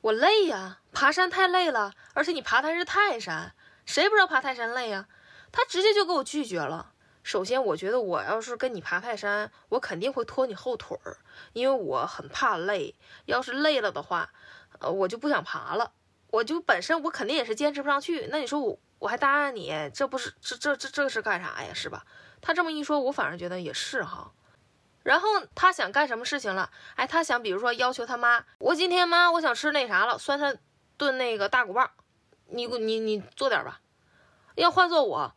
[0.00, 3.54] 我累呀，爬山太累了，而且你爬的是泰山，
[3.86, 5.08] 谁不知道爬泰山累呀？
[5.52, 6.92] 他直接就给我拒绝了。
[7.22, 11.18] 首先，我觉得我要是跟你爬泰山，我肯定会拖你后腿儿，
[11.52, 12.94] 因为我很怕累。
[13.26, 14.32] 要是累了的话，
[14.78, 15.92] 呃，我就不想爬了。
[16.28, 18.28] 我就本身我肯定也是坚持不上去。
[18.30, 21.74] 那你说我我还答应你，这不是这这这这是干啥呀？
[21.74, 22.06] 是吧？
[22.40, 24.30] 他这么一说，我反而觉得也是哈。
[25.02, 26.70] 然后他想干什么事情了？
[26.94, 30.54] 哎，他想比如说要求他妈，我今天妈我想吃那啥了，酸菜
[30.96, 31.90] 炖那个大骨棒，
[32.46, 33.80] 你你你做点吧。
[34.54, 35.34] 要换做我。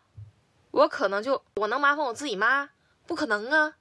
[0.71, 2.69] 我可能就我能麻烦我自己妈？
[3.05, 3.75] 不可能啊！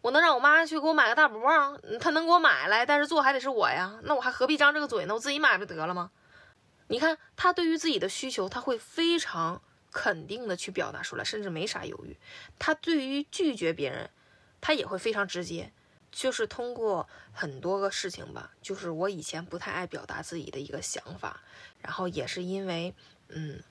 [0.00, 1.78] 我能让我妈去给我买个大骨棒？
[2.00, 4.00] 她能给我买来，但是做还得是我呀。
[4.04, 5.14] 那我还何必张这个嘴呢？
[5.14, 6.10] 我自己买不得了吗？
[6.90, 9.62] 你看他对于自己的需求，他会非常
[9.92, 12.16] 肯定的去表达出来，甚至没啥犹豫。
[12.58, 14.10] 他对于拒绝别人，
[14.60, 15.72] 他也会非常直接，
[16.10, 18.52] 就是通过很多个事情吧。
[18.60, 21.40] 就是我以前不太爱表达自己的一个想法，
[21.80, 22.92] 然后也是因为，
[23.28, 23.62] 嗯，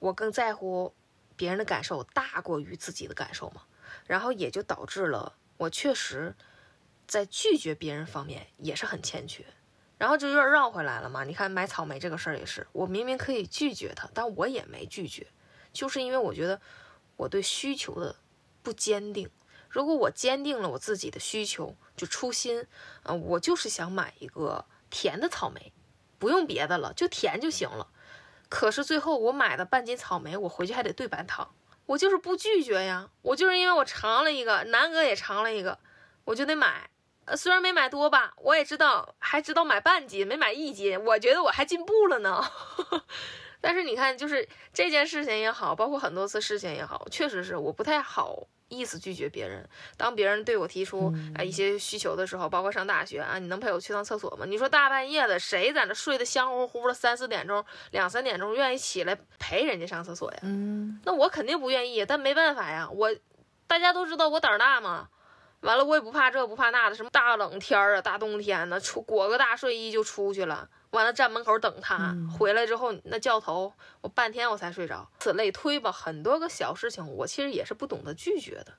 [0.00, 0.92] 我更在乎。
[1.36, 3.62] 别人的感受大过于自己的感受嘛，
[4.06, 6.36] 然后也就导致了我确实，
[7.06, 9.46] 在拒绝别人方面也是很欠缺，
[10.00, 11.24] 然后就有点绕回来了嘛。
[11.24, 15.26] 你看买草莓这个事儿也是，我明明可以拒绝他，但我也没拒绝，
[15.74, 16.58] 就是因为我觉得
[17.16, 18.16] 我对需求的
[18.62, 19.28] 不坚定。
[19.68, 22.66] 如果我坚定了我自己的需求，就初心，
[23.02, 25.70] 嗯，我就是想买一个甜的草莓，
[26.18, 27.88] 不用别的了，就甜就行了。
[28.48, 31.54] 可是最后我买的半斤草莓，我回去还得兑半糖。
[31.84, 35.78] 我就是不拒绝呀，我就是因为我尝了一个，南哥也尝了一个，
[36.24, 36.88] 我就得买。
[37.30, 42.44] 呃，虽然没买多吧，我也知道，还知道买半斤，没买一斤，我觉得我还进步了呢。
[43.62, 48.48] 但是你看，就是这件事情也好，包括很多次事情也好，确实是我不太好。
[48.72, 54.46] 意思拒绝别人，当别人对我提出啊一些需求的时候，包括上大学啊，你能陪我去趟厕所吗？
[54.46, 60.38] 你说大半夜的，谁在那睡得香乎乎的，三四点钟、两三点钟愿意起来陪人家上厕所呀？
[60.44, 63.12] 嗯，那我肯定不愿意，但没办法呀，我
[63.66, 65.08] 大家都知道我胆儿大嘛，
[65.60, 70.68] 完了我也不怕这不怕那的，什么大冷天儿啊，大冬天的出裹个大睡衣就出去了。
[70.90, 75.08] 完了，站门口等他回来之后，那叫头我半天我才睡着。
[75.20, 78.74] 此类推吧，很多个小事情，我其实也是不懂得拒绝的。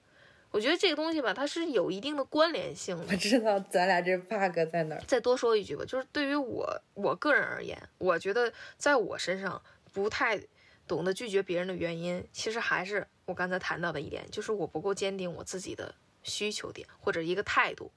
[0.50, 3.06] 我觉得这个东西吧，它是有一定的关联性的。
[3.10, 5.02] 我知道咱俩这 bug 在哪儿。
[5.08, 9.62] 再多说一句吧，就是对于我我个人而言，我觉得在我身上
[9.94, 10.38] 不太
[10.86, 17.92] 懂得拒绝别人的原因，其实还是我刚才谈到的一点，就是我不够坚定我自己的需求点或者一个态度。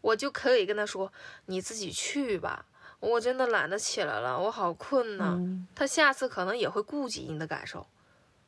[0.00, 1.10] 我就可以跟他说
[1.46, 2.66] ：“你自己去吧，
[3.00, 5.34] 我真的懒得起来了，我好困呐。
[5.38, 7.86] 嗯他下次可能也会顾及你的感受，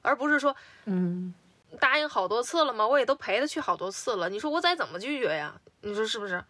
[0.03, 0.55] 而不是说
[0.85, 1.35] 嗯，
[1.81, 5.59] 答应好多次了嘛，我也都陪他去好多次了，你说我再怎么拒绝呀？
[5.81, 6.45] 你说是不是？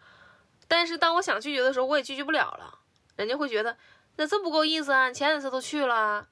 [0.67, 2.77] 但是当我想拒绝的时候，我也拒绝不了了，
[3.15, 3.77] 人家会觉得
[4.17, 6.27] 那这不够意思啊，你前两次都去了，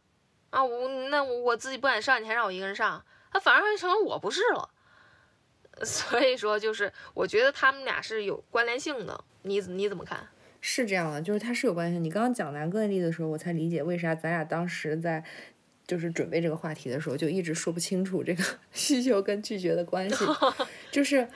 [0.49, 4.69] 啊，我那我我自己不敢上，你还让我一个人上，他反而还成了我不是了。
[5.83, 10.27] 所以说，就是我觉得他们俩是有关联性的，你你怎么看？
[10.61, 11.99] 是这样的，就是它是有关系。
[11.99, 15.23] 你刚刚讲南哥的例子的时候，我才理解为啥咱俩当时在
[15.85, 20.25] 就是准备这个话题的时候，就一直说不清楚这个 需求跟拒绝的关系。
[20.91, 21.27] 就是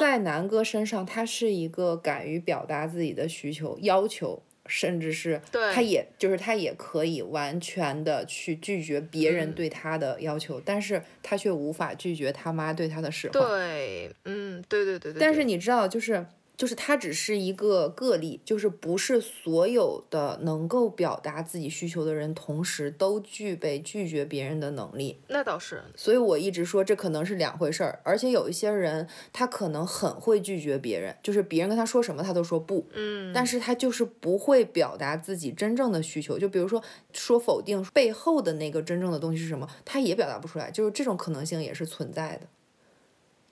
[0.00, 5.40] 在南哥身上，他是一个敢于表达自己的需求、要求，甚至是
[5.74, 13.42] 他也就是他也可以完全的去拒绝别人嗯对他的要求，但是他却无法拒绝他妈对他的使唤。
[13.42, 15.20] 对，嗯，对对对对。
[15.20, 16.24] 但是你知道，就是
[16.60, 25.18] 就是他只是一个个例，就是不是所有的能够表达自己需求的人，同时都具备拒绝别人的能力。
[25.28, 36.38] 那倒是，所以我一直说这可能是两回事儿，而且有一些人他可能很会拒绝别人，就是别人跟他说什么他都说不，嗯，但是他就是不会表达自己真正的需求。
[36.38, 36.84] 就比如说
[37.14, 42.46] 说否定背后的那个真正的东西是什么，他也表达不出来，就是这种可能性也是存在的。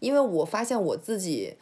[0.01, 1.55] 因为我发现我自己，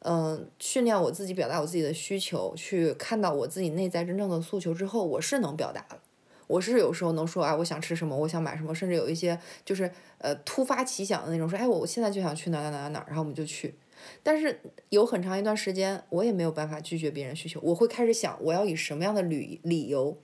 [0.00, 5.98] 嗯、训练我自己表达我自己的需求，去看到我自己内在真正的诉求之后，我是能表达的。
[6.46, 13.74] 我是有时候能说，哎，我想吃什么，我想买什么，甚至有一些就是呃突发奇想的那种，说，哎，我现在就想去哪哪哪哪哪，然后我们就去。
[14.22, 20.18] 但是有很长一段时间，我也没有办法拒绝别人需求，我会开始想，我要以什么样的理理由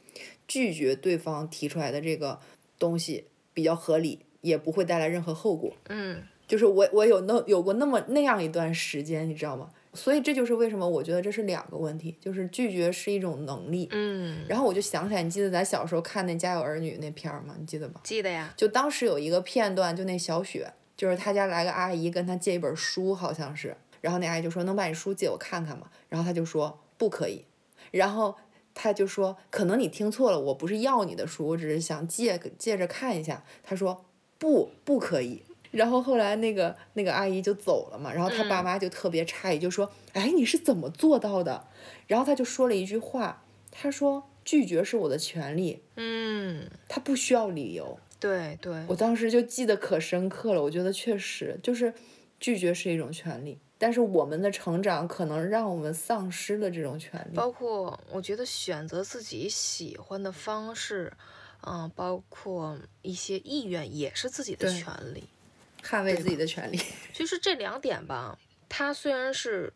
[0.48, 2.40] 拒绝对方提出来的这个
[2.78, 5.74] 东西比较合理，也不会带来任何后果。
[5.90, 9.68] 嗯，就是我我有那有过那么那样一段时间，你知道吗？
[9.94, 13.88] 所以这就是为什么我觉得这是两个问题，就是拒绝是一种能力。
[13.92, 17.54] 嗯，然后我就想起来，你记得咱小时候看那《家有儿女》那片儿吗？
[17.58, 18.00] 你记得吗？
[18.04, 25.88] 记得呀，就当时有一个片段，就那小雪，就是他家来个阿姨跟他借一本书，好像是，然后那阿姨就说能把你书借我看看吗？
[26.10, 27.46] 然后他就说不可以，
[27.90, 28.36] 然后
[28.74, 33.42] 他就说可能你听错了，我不是要你的书，我只是想借借着看一下。
[33.62, 34.04] 他说
[34.36, 35.42] 不不可以。
[35.70, 41.68] 然后后来那个那个阿姨就走了嘛，然后他爸妈就特别诧异，就说：“哎，你是怎么做到的？”
[42.06, 51.92] 然后他就说了一句话，他说：“拒绝是我的权利，嗯，他不需要理由。”对对，我当时就记得可深刻了，我觉得确实就是
[52.40, 57.36] 拒绝是一种权利，但是我们的成长可能让我们丧失了这种权利。
[57.36, 61.12] 包括我觉得选择自己喜欢的方式，
[61.66, 65.24] 嗯，包括一些意愿也是自己的权利。
[65.86, 66.80] 捍卫自己的权利。
[67.14, 69.72] 其实这两点吧，它虽然是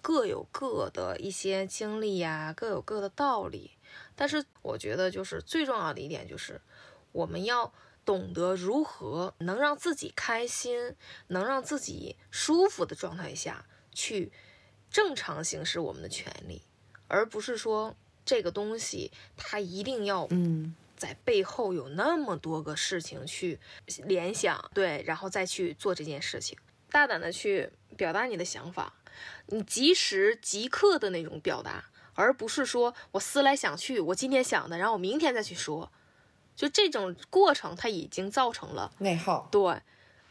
[0.00, 3.72] 各有各的一些经历呀，各有各的道理，
[4.14, 6.60] 但是我觉得就是最重要的一点就是，
[7.12, 7.72] 我们要
[8.04, 10.94] 懂得如何能让自己开心，
[11.28, 14.32] 能让自己舒服的状态下去
[14.90, 16.62] 正常行使我们的权利，
[17.08, 23.58] 而不是说这个东西它一定要嗯，在背后有那么多个事情去
[24.04, 26.56] 联想，对，然后再去做这件事情，
[26.90, 28.94] 大胆的去表达你的想法，
[29.46, 31.84] 你即时即刻的那种表达，
[32.14, 35.92] 而不是说我思来想去，我今天想的，然后我明天再去说，
[36.54, 39.48] 就这种过程，它已经造成了内耗。
[39.52, 39.80] 对，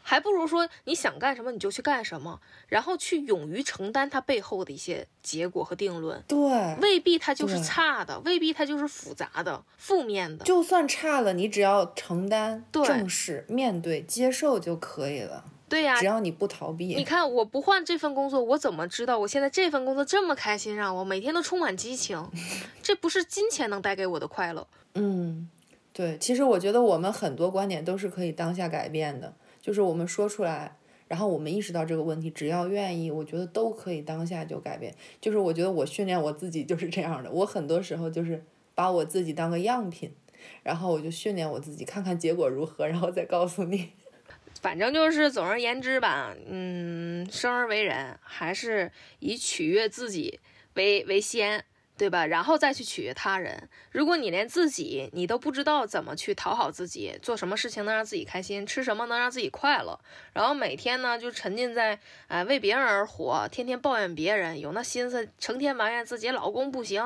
[0.08, 6.22] 还不如说你想干什么你就去干什么，然后去勇于承担它背后的一些结果和定论。
[6.28, 10.44] 对，未必它就是差的，未必它就是复杂的、负面的。
[10.44, 15.44] 就算差了，你只要承担、对正视、面对、接受就可以了。
[15.68, 16.94] 对呀、只要你不逃避。
[16.94, 22.30] 你看，我不换这份工作，我怎么知道我现在这份工作这么开心，让我每天都充满激情？
[22.80, 24.68] 这不是金钱能带给我的快乐。
[24.94, 25.50] 嗯，
[25.92, 29.34] 对，其实我觉得我们很多观点都是可以当下改变的，
[29.66, 30.76] 就是我们说出来，
[31.08, 34.94] 然后我们意识到这个问题，只要愿意，我觉得都可以当下就改变。
[35.20, 38.44] 就是我觉得我训练我自己就是这样的，我很多时候就是
[38.76, 40.14] 把我自己当个样品，
[40.62, 43.90] 然后我就训练我自己，看看结果如何，然后再告诉你。
[44.62, 50.38] 反正就是，总而言之吧，嗯，生而为人，还是以取悦自己
[50.74, 51.64] 为为先，
[51.96, 52.26] 对吧？
[52.26, 53.68] 然后再去取悦他人。
[53.90, 59.98] 如果你连自己你都不知道怎么去讨好自己，做什么事情能让自己开心，吃什么能让自己快乐，
[60.34, 61.98] 然后每天呢就沉浸在
[62.28, 67.02] 哎、为别人而活，天天抱怨别人，有那心思成天埋怨自己老公不行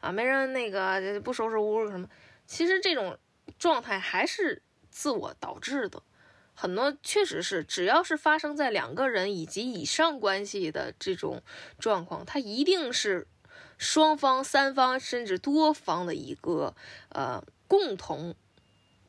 [0.00, 2.08] 啊，没人那个不收拾屋什么。
[2.46, 3.16] 其实这种
[3.58, 6.02] 状态还是自我导致的。
[6.54, 11.42] 很多确实是，只要是发生在两个人以及以上关系的这种
[11.78, 13.26] 状况，它一定是
[13.82, 16.72] 双方、三方甚至多方的一个
[17.08, 18.34] 呃共同，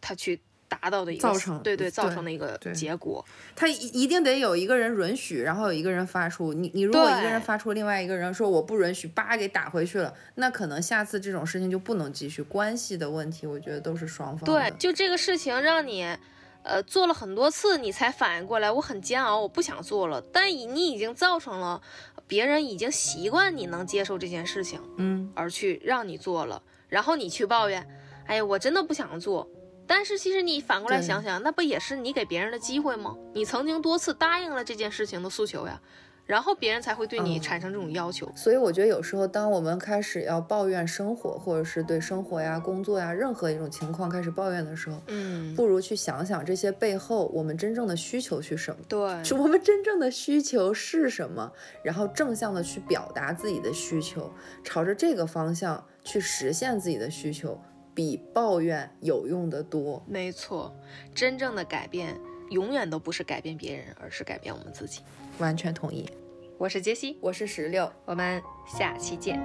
[0.02, 3.24] 他去达到的一个造成对对造成的一个结果。
[3.56, 6.52] 他一一定得有一个人允许，然后有一个人发出。
[6.54, 12.42] 你你如果一个人发出，另外一个人说我不允许，叭给打回去了，那可能下次这种事情就不能继续。
[12.42, 16.18] 关系的问题，我觉得都是双方。，对就这个事情让你，
[16.64, 20.22] 呃，做了很多次，你才反应过来，我很煎熬，我不想做了。
[20.32, 21.82] 但已你已经造成了
[22.26, 27.88] 别人已经习惯你能接受这件事情，嗯，而去让你做了，然后你去抱怨，
[28.28, 29.48] 哎呀，我真的不想做。
[29.86, 33.14] 但是其实你反过来想想，那不也是你给别人的机会吗？
[33.34, 35.82] 你曾经多次答应了这件事情的诉求呀，
[36.26, 38.32] 然后别人才会对你嗯产生这种要求。
[38.36, 48.84] 所以我觉得有时候，当我们开始要抱怨生活，或者是对生活呀、工作呀任何一种情况开始抱怨的时候，嗯，不如去想想这些背后我们真正的需求是什么。
[48.88, 51.52] 对，是我们真正的需求是什么？
[51.84, 54.32] 然后正向的去表达自己的需求，
[54.64, 57.60] 朝着这个方向去实现自己的需求，
[57.94, 60.02] 比抱怨有用的多。
[60.08, 60.74] 没错，
[61.14, 62.18] 真正的改变
[62.50, 65.02] 永远都不是改变别人，而是改变我们自己。
[65.40, 66.10] 完全同意。
[66.58, 67.92] 我是杰西，我是石榴。
[68.06, 69.42] 我们下期见。